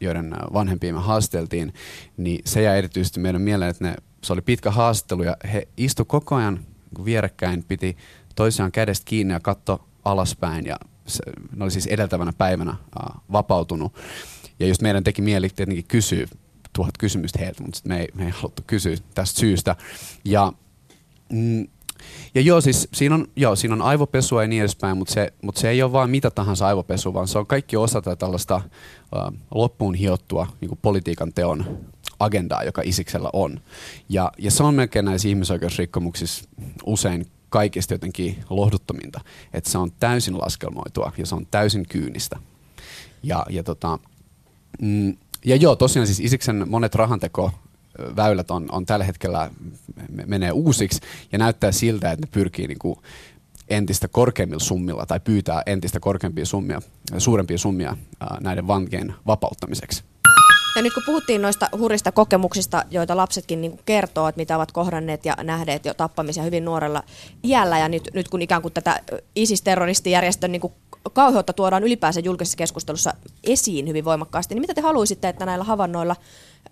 joiden 0.00 0.36
vanhempia 0.52 0.92
me 0.92 1.00
haasteltiin, 1.00 1.74
niin 2.16 2.42
se 2.44 2.62
jäi 2.62 2.78
erityisesti 2.78 3.20
meidän 3.20 3.42
mieleen, 3.42 3.70
että 3.70 3.84
ne, 3.84 3.94
se 4.24 4.32
oli 4.32 4.42
pitkä 4.42 4.70
haastattelu 4.70 5.22
ja 5.22 5.36
he 5.52 5.68
istu 5.76 6.04
koko 6.04 6.34
ajan 6.34 6.60
vierekkäin, 7.04 7.64
piti 7.64 7.96
toisiaan 8.36 8.72
kädestä 8.72 9.04
kiinni 9.04 9.32
ja 9.32 9.40
katto 9.40 9.84
alaspäin 10.04 10.66
ja 10.66 10.76
se, 11.06 11.22
ne 11.56 11.64
oli 11.64 11.70
siis 11.70 11.86
edeltävänä 11.86 12.32
päivänä 12.38 12.70
uh, 12.70 13.20
vapautunut. 13.32 13.94
Ja 14.58 14.66
just 14.66 14.82
meidän 14.82 15.04
teki 15.04 15.22
mieli 15.22 15.48
tietenkin 15.48 15.84
kysyä 15.84 16.26
tuhat 16.72 16.98
kysymystä 16.98 17.38
heiltä, 17.38 17.62
mutta 17.62 17.80
me 17.84 18.00
ei, 18.00 18.08
me 18.14 18.24
ei 18.24 18.30
haluttu 18.30 18.62
kysyä 18.66 18.96
tästä 19.14 19.40
syystä. 19.40 19.76
Ja 20.24 20.52
mm, 21.32 21.68
Ja 22.34 22.40
joo, 22.40 22.60
siis 22.60 22.88
siinä 22.94 23.14
on, 23.14 23.26
joo, 23.36 23.56
siinä 23.56 23.74
on 23.74 23.82
aivopesua 23.82 24.42
ja 24.42 24.48
niin 24.48 24.60
edespäin, 24.60 24.96
mutta 24.98 25.14
se, 25.14 25.32
mutta 25.42 25.60
se 25.60 25.70
ei 25.70 25.82
ole 25.82 25.92
vain 25.92 26.10
mitä 26.10 26.30
tahansa 26.30 26.66
aivopesu, 26.66 27.14
vaan 27.14 27.28
se 27.28 27.38
on 27.38 27.46
kaikki 27.46 27.76
osa 27.76 28.02
tätä 28.02 28.16
tällaista 28.16 28.56
uh, 28.56 29.38
loppuun 29.54 29.94
hiottua 29.94 30.46
niin 30.60 30.78
politiikan 30.82 31.32
teon 31.32 31.78
agendaa, 32.20 32.64
joka 32.64 32.82
Isiksellä 32.84 33.30
on. 33.32 33.60
Ja, 34.08 34.32
ja 34.38 34.50
se 34.50 34.62
on 34.62 34.74
melkein 34.74 35.04
näissä 35.04 35.28
ihmisoikeusrikkomuksissa 35.28 36.44
usein 36.86 37.26
kaikista 37.48 37.94
jotenkin 37.94 38.44
lohduttominta, 38.50 39.20
että 39.52 39.70
se 39.70 39.78
on 39.78 39.92
täysin 40.00 40.38
laskelmoitua 40.38 41.12
ja 41.18 41.26
se 41.26 41.34
on 41.34 41.46
täysin 41.50 41.86
kyynistä. 41.88 42.38
Ja, 43.22 43.46
ja, 43.50 43.62
tota, 43.62 43.98
mm, 44.80 45.16
ja 45.44 45.56
joo, 45.56 45.76
tosiaan 45.76 46.06
siis 46.06 46.20
Isiksen 46.20 46.68
monet 46.68 46.94
rahanteko 46.94 47.50
väylät 48.16 48.50
on, 48.50 48.66
on 48.72 48.86
tällä 48.86 49.04
hetkellä 49.04 49.50
menee 50.26 50.52
uusiksi 50.52 51.00
ja 51.32 51.38
näyttää 51.38 51.72
siltä, 51.72 52.12
että 52.12 52.26
ne 52.26 52.30
pyrkii 52.32 52.66
niin 52.66 52.78
kuin 52.78 52.96
entistä 53.68 54.08
korkeimmilla 54.08 54.64
summilla 54.64 55.06
tai 55.06 55.20
pyytää 55.20 55.62
entistä 55.66 56.00
korkeampia 56.00 56.46
summia, 56.46 56.82
suurempia 57.18 57.58
summia 57.58 57.96
näiden 58.40 58.66
vankien 58.66 59.14
vapauttamiseksi. 59.26 60.04
Ja 60.76 60.82
nyt 60.82 60.94
kun 60.94 61.02
puhuttiin 61.06 61.42
noista 61.42 61.68
hurista 61.78 62.12
kokemuksista, 62.12 62.84
joita 62.90 63.16
lapsetkin 63.16 63.60
niin 63.60 63.80
kertoo, 63.84 64.28
että 64.28 64.40
mitä 64.40 64.56
ovat 64.56 64.72
kohdanneet 64.72 65.24
ja 65.24 65.36
nähneet 65.42 65.84
jo 65.84 65.94
tappamisia 65.94 66.42
hyvin 66.42 66.64
nuorella 66.64 67.02
iällä, 67.44 67.78
ja 67.78 67.88
nyt, 67.88 68.08
nyt 68.14 68.28
kun 68.28 68.42
ikään 68.42 68.62
kuin 68.62 68.74
tätä 68.74 69.00
ISIS-terroristijärjestön 69.36 70.52
niin 70.52 70.72
kauheutta 71.12 71.52
tuodaan 71.52 71.84
ylipäänsä 71.84 72.20
julkisessa 72.20 72.56
keskustelussa 72.56 73.14
esiin 73.44 73.88
hyvin 73.88 74.04
voimakkaasti, 74.04 74.54
niin 74.54 74.60
mitä 74.60 74.74
te 74.74 74.80
haluaisitte, 74.80 75.28
että 75.28 75.46
näillä 75.46 75.64
havainnoilla, 75.64 76.16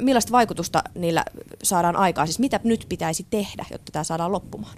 millaista 0.02 0.32
vaikutusta 0.32 0.82
niillä 0.94 1.24
saadaan 1.62 1.96
aikaan? 1.96 2.26
Siis 2.26 2.38
mitä 2.38 2.60
nyt 2.64 2.86
pitäisi 2.88 3.26
tehdä, 3.30 3.64
jotta 3.70 3.92
tämä 3.92 4.04
saadaan 4.04 4.32
loppumaan? 4.32 4.76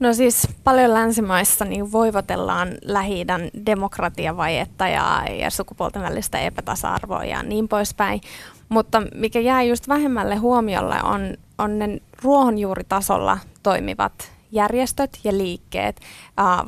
No 0.00 0.14
siis 0.14 0.48
paljon 0.64 0.94
länsimaissa 0.94 1.64
niin 1.64 1.92
voivotellaan 1.92 2.68
lähi 2.82 3.26
demokratiavajetta 3.66 4.88
ja, 4.88 5.24
ja 5.38 5.50
sukupuolten 5.50 6.02
välistä 6.02 6.38
epätasa-arvoa 6.38 7.24
ja 7.24 7.42
niin 7.42 7.68
poispäin. 7.68 8.20
Mutta 8.68 9.02
mikä 9.14 9.40
jää 9.40 9.62
just 9.62 9.88
vähemmälle 9.88 10.36
huomiolle 10.36 11.02
on, 11.02 11.36
on 11.58 11.78
ne 11.78 12.00
ruohonjuuritasolla 12.22 13.38
toimivat 13.62 14.32
järjestöt 14.52 15.18
ja 15.24 15.32
liikkeet, 15.32 16.00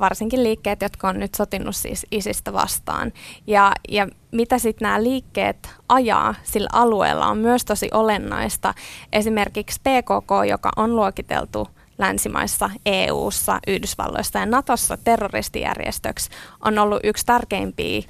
varsinkin 0.00 0.44
liikkeet, 0.44 0.82
jotka 0.82 1.08
on 1.08 1.20
nyt 1.20 1.34
sotinut 1.34 1.76
siis 1.76 2.06
isistä 2.10 2.52
vastaan. 2.52 3.12
Ja, 3.46 3.72
ja 3.88 4.08
mitä 4.32 4.58
sitten 4.58 4.86
nämä 4.86 5.02
liikkeet 5.02 5.70
ajaa 5.88 6.34
sillä 6.42 6.68
alueella 6.72 7.26
on 7.26 7.38
myös 7.38 7.64
tosi 7.64 7.88
olennaista. 7.92 8.74
Esimerkiksi 9.12 9.80
PKK, 9.80 10.30
joka 10.48 10.70
on 10.76 10.96
luokiteltu 10.96 11.68
länsimaissa, 11.98 12.70
EU:ssa, 12.86 13.60
Yhdysvalloissa 13.66 14.38
ja 14.38 14.46
Natossa 14.46 14.98
terroristijärjestöksi, 15.04 16.30
on 16.64 16.78
ollut 16.78 17.00
yksi 17.04 17.26
tärkeimpiä 17.26 18.02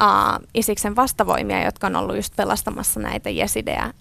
uh, 0.00 0.46
Isiksen 0.54 0.96
vastavoimia, 0.96 1.64
jotka 1.64 1.86
on 1.86 1.96
ollut 1.96 2.16
just 2.16 2.36
pelastamassa 2.36 3.00
näitä 3.00 3.30
jesidejä 3.30 3.92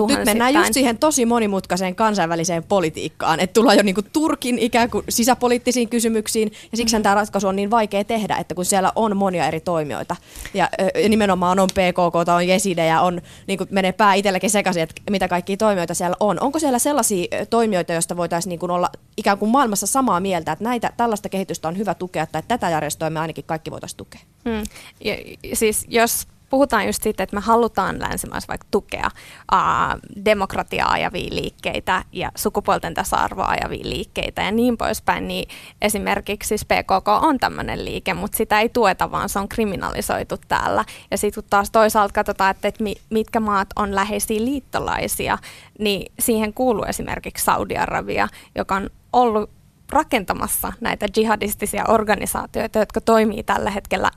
uh, 0.00 0.08
Nyt 0.08 0.24
mennään 0.24 0.54
just 0.54 0.72
siihen 0.72 0.98
tosi 0.98 1.26
monimutkaiseen 1.26 1.94
kansainväliseen 1.94 2.64
politiikkaan, 2.64 3.40
että 3.40 3.54
tullaan 3.54 3.76
jo 3.76 3.82
niinku 3.82 4.02
Turkin 4.12 4.58
ikään 4.58 4.90
kuin 4.90 5.04
sisäpoliittisiin 5.08 5.88
kysymyksiin, 5.88 6.52
ja 6.72 6.76
siksi 6.76 6.96
mm. 6.96 7.02
tämä 7.02 7.14
ratkaisu 7.14 7.48
on 7.48 7.56
niin 7.56 7.70
vaikea 7.70 8.04
tehdä, 8.04 8.36
että 8.36 8.54
kun 8.54 8.64
siellä 8.64 8.92
on 8.94 9.16
monia 9.16 9.46
eri 9.46 9.60
toimijoita, 9.60 10.16
ja, 10.54 10.68
ja 11.02 11.08
nimenomaan 11.08 11.58
on 11.58 11.68
PKK, 11.68 12.28
on 12.34 12.48
jesidejä, 12.48 13.00
on, 13.00 13.22
niin 13.46 13.58
kuin 13.58 13.68
menee 13.70 13.92
pää 13.92 14.14
itselläkin 14.14 14.50
sekaisin, 14.50 14.82
että 14.82 15.02
mitä 15.10 15.28
kaikkia 15.28 15.56
toimijoita 15.56 15.94
siellä 15.94 16.16
on. 16.20 16.40
Onko 16.40 16.58
siellä 16.58 16.78
sellaisia 16.78 17.26
toimijoita, 17.50 17.92
joista 17.92 18.16
voitaisiin 18.16 18.50
niin 18.50 18.70
olla 18.70 18.90
ikään 19.16 19.38
kuin 19.38 19.50
maailmassa 19.50 19.86
samaa 19.86 20.20
mieltä, 20.20 20.52
että 20.52 20.64
näitä, 20.64 20.92
tällaista 20.96 21.28
kehitystä 21.28 21.68
on 21.68 21.78
hyvä 21.78 21.94
tukea, 21.94 22.26
tai 22.26 22.42
tätä 22.48 22.70
järjestöä 22.70 23.10
me 23.10 23.20
ainakin 23.20 23.44
kaikki 23.44 23.70
voitaisiin 23.70 23.96
tukea? 23.96 24.20
Hmm. 24.44 24.62
Ja, 25.04 25.14
siis 25.54 25.86
jos 25.88 26.26
puhutaan 26.50 26.86
just 26.86 27.02
siitä, 27.02 27.22
että 27.22 27.36
me 27.36 27.40
halutaan 27.40 28.00
länsimaissa 28.00 28.48
vaikka 28.48 28.66
tukea 28.70 29.10
ää, 29.52 29.98
demokratiaa 30.24 30.90
ajavia 30.90 31.34
liikkeitä 31.34 32.04
ja 32.12 32.32
sukupuolten 32.34 32.94
tasa-arvoa 32.94 33.46
ajavia 33.46 33.84
liikkeitä 33.84 34.42
ja 34.42 34.52
niin 34.52 34.76
poispäin, 34.76 35.28
niin 35.28 35.48
esimerkiksi 35.82 36.48
siis 36.48 36.64
PKK 36.64 37.08
on 37.08 37.38
tämmöinen 37.38 37.84
liike, 37.84 38.14
mutta 38.14 38.36
sitä 38.36 38.60
ei 38.60 38.68
tueta, 38.68 39.10
vaan 39.10 39.28
se 39.28 39.38
on 39.38 39.48
kriminalisoitu 39.48 40.36
täällä. 40.48 40.84
Ja 41.10 41.18
sitten 41.18 41.42
kun 41.42 41.50
taas 41.50 41.70
toisaalta 41.70 42.12
katsotaan, 42.12 42.50
että, 42.50 42.68
että 42.68 42.84
mitkä 43.10 43.40
maat 43.40 43.68
on 43.76 43.94
läheisiä 43.94 44.40
liittolaisia, 44.40 45.38
niin 45.78 46.12
siihen 46.18 46.54
kuuluu 46.54 46.84
esimerkiksi 46.84 47.44
Saudi-Arabia, 47.44 48.28
joka 48.54 48.76
on 48.76 48.90
ollut 49.12 49.50
rakentamassa 49.90 50.72
näitä 50.80 51.06
jihadistisia 51.16 51.84
organisaatioita, 51.88 52.78
jotka 52.78 53.00
toimii 53.00 53.42
tällä 53.42 53.70
hetkellä 53.70 54.10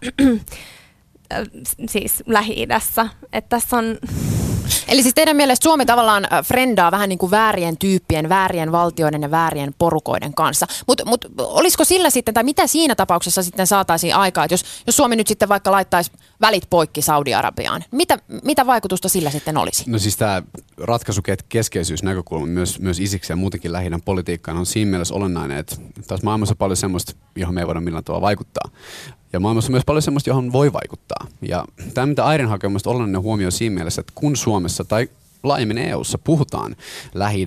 siis 1.90 2.24
Lähi-idässä. 2.26 3.08
Että 3.34 3.50
tässä 3.50 3.78
on 3.78 3.98
Eli 4.88 5.02
siis 5.02 5.16
teidän 5.16 5.36
mielestä 5.36 5.64
Suomi 5.64 5.86
tavallaan 5.86 6.28
frendaa 6.46 6.92
vähän 6.92 7.10
niin 7.10 7.20
kuin 7.20 7.32
väärien 7.32 7.78
tyyppien, 7.78 8.30
väärien 8.30 8.72
valtioiden 8.72 9.22
ja 9.22 9.32
väärien 9.32 9.74
porukoiden 9.78 10.34
kanssa. 10.34 10.68
Mutta 10.88 11.06
mut, 11.06 11.26
olisiko 11.38 11.86
sillä 11.86 12.10
sitten, 12.10 12.34
tai 12.34 12.44
mitä 12.44 12.68
siinä 12.68 12.96
tapauksessa 12.96 13.44
sitten 13.44 13.68
saataisiin 13.68 14.16
aikaa, 14.16 14.46
että 14.46 14.54
jos, 14.54 14.66
jos 14.88 14.96
Suomi 14.96 15.16
nyt 15.16 15.28
sitten 15.28 15.50
vaikka 15.50 15.72
laittaisi 15.72 16.12
välit 16.42 16.64
poikki 16.70 17.02
Saudi-Arabiaan, 17.02 17.84
mitä, 17.92 18.20
mitä 18.44 18.66
vaikutusta 18.66 19.10
sillä 19.10 19.30
sitten 19.30 19.58
olisi? 19.58 19.84
No 19.88 20.00
siis 20.00 20.18
tämä 20.18 20.44
ratkaisukeskeisyysnäkökulma 20.78 22.46
myös, 22.46 22.80
myös 22.80 23.00
isiksi 23.00 23.32
ja 23.32 23.38
muutenkin 23.38 23.74
lähinnä 23.74 24.00
politiikkaan 24.06 24.58
on 24.58 24.66
siinä 24.66 24.92
mielessä 24.92 25.16
olennainen, 25.16 25.58
että 25.58 25.76
taas 26.08 26.24
maailmassa 26.24 26.54
on 26.54 26.58
paljon 26.58 26.78
semmoista, 26.78 27.14
johon 27.36 27.56
me 27.56 27.62
ei 27.62 27.68
voida 27.68 27.82
millään 27.82 28.04
tavalla 28.04 28.22
vaikuttaa. 28.22 28.70
Ja 29.34 29.40
maailmassa 29.40 29.70
on 29.70 29.72
myös 29.72 29.86
paljon 29.86 30.02
semmoista, 30.02 30.30
johon 30.30 30.52
voi 30.52 30.74
vaikuttaa. 30.74 31.28
Ja 31.42 31.66
tämä, 31.94 32.08
mitä 32.08 32.26
Airin 32.26 32.48
hakee, 32.48 32.68
on 32.68 32.80
olennainen 32.86 33.22
huomio 33.22 33.52
siinä 33.52 33.76
mielessä, 33.76 34.00
että 34.00 34.14
kun 34.16 34.36
Suomessa 34.36 34.84
tai 34.84 35.10
laajemmin 35.44 35.78
EU-ssa 35.78 36.18
puhutaan 36.18 36.76
lähi 37.14 37.46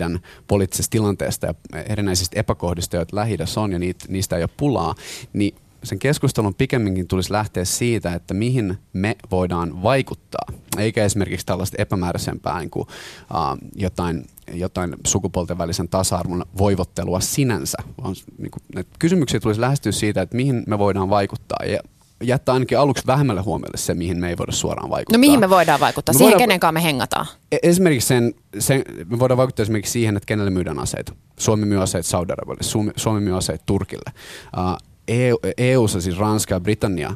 poliittisesta 0.48 0.90
tilanteesta 0.90 1.46
ja 1.46 1.54
erinäisistä 1.88 2.40
epäkohdista, 2.40 2.96
joita 2.96 3.16
lähi 3.16 3.36
on 3.56 3.72
ja 3.72 3.78
niitä, 3.78 4.04
niistä 4.08 4.36
ei 4.36 4.42
ole 4.42 4.50
pulaa, 4.56 4.94
niin 5.32 5.54
sen 5.84 5.98
keskustelun 5.98 6.54
pikemminkin 6.54 7.08
tulisi 7.08 7.32
lähteä 7.32 7.64
siitä, 7.64 8.14
että 8.14 8.34
mihin 8.34 8.78
me 8.92 9.16
voidaan 9.30 9.82
vaikuttaa, 9.82 10.46
eikä 10.78 11.04
esimerkiksi 11.04 11.46
tällaista 11.46 11.76
epämääräisempää 11.78 12.58
niin 12.58 12.70
kuin, 12.70 12.86
uh, 13.30 13.68
jotain, 13.74 14.26
jotain 14.52 14.94
sukupuolten 15.06 15.58
välisen 15.58 15.88
tasa-arvon 15.88 16.44
voivottelua 16.58 17.20
sinänsä, 17.20 17.78
vaan 18.02 18.14
niin 18.38 18.50
kuin, 18.50 18.86
kysymyksiä 18.98 19.40
tulisi 19.40 19.60
lähestyä 19.60 19.92
siitä, 19.92 20.22
että 20.22 20.36
mihin 20.36 20.62
me 20.66 20.78
voidaan 20.78 21.10
vaikuttaa. 21.10 21.58
Ja 21.66 21.80
jättää 22.22 22.52
ainakin 22.52 22.78
aluksi 22.78 23.06
vähemmälle 23.06 23.40
huomiolle 23.40 23.76
se, 23.76 23.94
mihin 23.94 24.18
me 24.18 24.28
ei 24.28 24.38
voida 24.38 24.52
suoraan 24.52 24.90
vaikuttaa. 24.90 25.18
No 25.18 25.20
mihin 25.20 25.40
me 25.40 25.50
voidaan 25.50 25.80
vaikuttaa? 25.80 26.12
Me 26.12 26.18
siihen, 26.18 26.32
voidaan, 26.32 26.48
kenen 26.48 26.60
kanssa 26.60 26.72
me 26.72 26.82
hengataan? 26.82 27.26
E- 27.52 27.58
esimerkiksi 27.62 28.08
sen, 28.08 28.34
sen, 28.58 28.82
me 29.10 29.18
voidaan 29.18 29.38
vaikuttaa 29.38 29.62
esimerkiksi 29.62 29.92
siihen, 29.92 30.16
että 30.16 30.26
kenelle 30.26 30.50
myydään 30.50 30.78
aseita. 30.78 31.12
Suomi 31.38 31.66
myy 31.66 31.82
aseita 31.82 32.08
Saudi-Arabialle, 32.08 32.62
Suomi, 32.62 32.90
Suomi 32.96 33.20
myy 33.20 33.36
aseita 33.36 33.64
Turkille. 33.66 34.12
Uh, 34.56 34.88
EU, 35.08 35.38
EU-ssa 35.56 36.00
siis 36.00 36.18
Ranska 36.18 36.54
ja 36.54 36.60
Britannia 36.60 37.14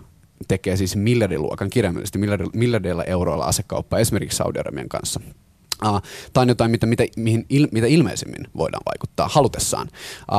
tekee 0.48 0.76
siis 0.76 0.96
miljardiluokan 0.96 1.70
kirjaimellisesti 1.70 2.18
miljardeilla 2.52 3.04
euroilla 3.04 3.44
asekauppaa 3.44 3.98
esimerkiksi 3.98 4.36
Saudi-Arabian 4.36 4.88
kanssa. 4.88 5.20
Uh, 5.88 6.02
tämä 6.32 6.42
on 6.42 6.48
jotain, 6.48 6.70
mitä, 6.70 6.86
mitä, 6.86 7.04
mihin 7.16 7.46
il, 7.48 7.68
mitä 7.72 7.86
ilmeisemmin 7.86 8.46
voidaan 8.56 8.82
vaikuttaa 8.86 9.28
halutessaan. 9.28 9.88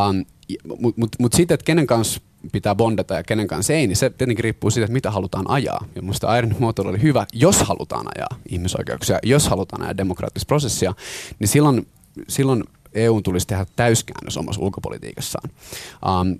Um, 0.09 0.25
Mutta 0.67 1.01
mut, 1.01 1.15
mut 1.19 1.33
sitten, 1.33 1.55
että 1.55 1.65
kenen 1.65 1.87
kanssa 1.87 2.21
pitää 2.51 2.75
bondata 2.75 3.13
ja 3.13 3.23
kenen 3.23 3.47
kanssa 3.47 3.73
ei, 3.73 3.87
niin 3.87 3.95
se 3.95 4.09
tietenkin 4.09 4.43
riippuu 4.43 4.71
siitä, 4.71 4.85
että 4.85 4.93
mitä 4.93 5.11
halutaan 5.11 5.49
ajaa. 5.49 5.85
Ja 5.95 6.01
minusta 6.01 6.27
Airin 6.27 6.55
muotoilu 6.59 6.89
oli 6.89 7.01
hyvä, 7.01 7.25
jos 7.33 7.59
halutaan 7.61 8.05
ajaa 8.17 8.39
ihmisoikeuksia, 8.49 9.19
jos 9.23 9.47
halutaan 9.47 9.81
ajaa 9.81 9.97
demokraattista 9.97 10.47
prosessia, 10.47 10.93
niin 11.39 11.47
silloin, 11.47 11.87
silloin 12.27 12.63
EU 12.93 13.21
tulisi 13.21 13.47
tehdä 13.47 13.65
täyskäännös 13.75 14.37
omassa 14.37 14.61
ulkopolitiikassaan. 14.61 15.49
Um, 16.05 16.39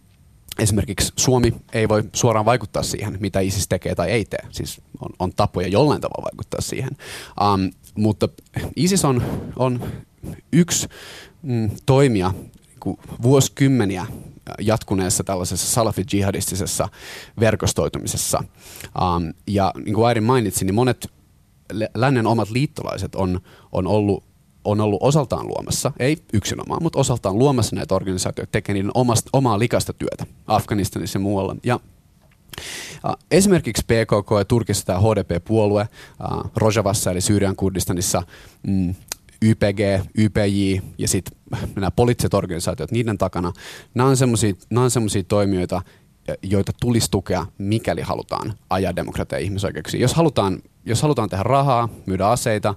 esimerkiksi 0.60 1.14
Suomi 1.16 1.54
ei 1.74 1.90
voi 1.90 2.04
suoraan 2.14 2.46
vaikuttaa 2.46 2.84
siihen, 2.84 3.18
mitä 3.20 3.40
ISIS 3.40 3.68
tekee 3.68 3.96
tai 3.96 4.12
ei 4.12 4.26
tee. 4.26 4.40
Siis 4.50 4.82
on, 5.00 5.10
on 5.20 5.34
tapoja 5.34 5.68
jollain 5.68 6.02
tavalla 6.02 6.24
vaikuttaa 6.32 6.62
siihen. 6.62 6.92
Um, 7.42 7.72
mutta 7.96 8.30
ISIS 8.76 9.06
on, 9.06 9.24
on 9.56 9.84
yksi 10.54 10.88
mm, 11.42 11.70
toimija 11.86 12.34
niin 12.86 12.98
vuosikymmeniä 13.22 14.06
jatkuneessa 14.60 15.24
tällaisessa 15.24 15.68
salafi-jihadistisessa 15.68 16.90
verkostoitumisessa. 17.40 18.44
Um, 19.02 19.34
ja 19.48 19.72
niin 19.86 19.94
kuin 19.94 20.08
Airin 20.08 20.24
mainitsi, 20.24 20.66
niin 20.66 20.76
monet 20.76 21.08
lännen 21.96 22.28
omat 22.28 22.50
liittolaiset 22.50 23.16
on, 23.16 23.42
on 23.72 23.88
ollut 23.88 24.31
on 24.66 24.82
ollut 24.82 25.04
osaltaan 25.04 25.48
luomassa, 25.48 25.92
ei 26.00 26.18
yksinomaan, 26.34 26.84
mutta 26.84 27.00
osaltaan 27.00 27.40
luomassa 27.40 27.76
näitä 27.76 27.96
organisaatioita, 27.96 28.52
tekee 28.52 28.74
niiden 28.74 28.92
omasta, 28.94 29.30
omaa 29.34 29.60
likasta 29.60 29.94
työtä 29.94 30.26
Afganistanissa 30.48 31.20
ja 31.20 31.24
muualla. 31.24 31.56
Ja 31.64 31.80
esimerkiksi 33.32 33.84
PKK 33.86 34.32
ja 34.38 34.46
Turkissa 34.46 34.86
tämä 34.86 35.00
HDP-puolue, 35.00 35.88
Rojavassa 36.56 37.12
eli 37.12 37.22
Syyrian 37.22 37.56
Kurdistanissa, 37.56 38.24
mm, 38.68 38.96
YPG, 39.42 40.06
YPJ 40.18 40.82
ja 40.98 41.08
sitten 41.08 41.38
nämä 41.76 41.92
poliittiset 41.92 42.34
organisaatiot, 42.34 42.92
niiden 42.92 43.18
takana, 43.18 43.54
nämä 43.94 44.10
on 44.84 44.92
semmoisia 44.92 45.24
toimijoita, 45.28 45.82
joita 46.44 46.72
tulisi 46.82 47.12
tukea, 47.12 47.46
mikäli 47.58 48.02
halutaan 48.02 48.54
ajaa 48.70 48.96
demokratia 48.96 49.40
ja 49.40 49.44
ihmisoikeuksia. 49.44 50.02
Jos 50.02 50.14
halutaan, 50.14 50.62
jos 50.86 51.02
halutaan 51.02 51.30
tehdä 51.30 51.44
rahaa, 51.44 51.90
myydä 52.06 52.28
aseita 52.28 52.76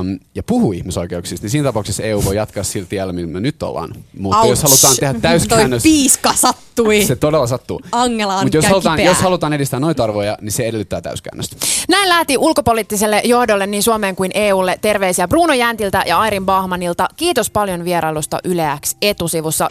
um, 0.00 0.18
ja 0.34 0.42
puhua 0.42 0.74
ihmisoikeuksista, 0.74 1.44
niin 1.44 1.50
siinä 1.50 1.68
tapauksessa 1.68 2.02
EU 2.02 2.24
voi 2.24 2.36
jatkaa 2.36 2.62
silti 2.62 2.88
tiellä, 2.88 3.12
millä 3.12 3.32
me 3.32 3.40
nyt 3.40 3.62
ollaan. 3.62 3.94
Mutta 4.18 4.38
Ouch. 4.38 4.50
jos 4.50 4.62
halutaan 4.62 4.96
tehdä 5.00 5.20
täyskäännös... 5.20 5.82
Toi 5.82 5.90
piiska 5.90 6.32
sattui. 6.32 7.04
Se 7.04 7.16
todella 7.16 7.46
sattuu. 7.46 7.80
Angela 7.92 8.36
on 8.36 8.44
Mutta 8.44 8.56
jos 8.56 8.66
halutaan, 8.66 9.04
jos 9.04 9.18
halutaan 9.18 9.52
edistää 9.52 9.80
noita 9.80 10.04
arvoja, 10.04 10.38
niin 10.40 10.52
se 10.52 10.66
edellyttää 10.66 11.00
täyskäännöstä. 11.00 11.56
Näin 11.88 12.08
lähti 12.08 12.38
ulkopoliittiselle 12.38 13.20
johdolle 13.24 13.66
niin 13.66 13.82
Suomeen 13.82 14.16
kuin 14.16 14.30
EUlle 14.34 14.78
terveisiä 14.80 15.28
Bruno 15.28 15.52
Jäntiltä 15.52 16.04
ja 16.06 16.18
Airin 16.18 16.46
Bahmanilta. 16.46 17.08
Kiitos 17.16 17.50
paljon 17.50 17.84
vierailusta 17.84 18.38
Yleäks 18.44 18.96
etusivussa. 19.02 19.68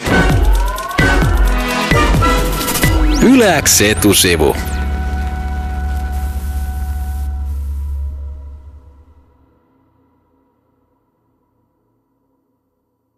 Yleäks 3.21 3.81
etusivu. 3.81 4.55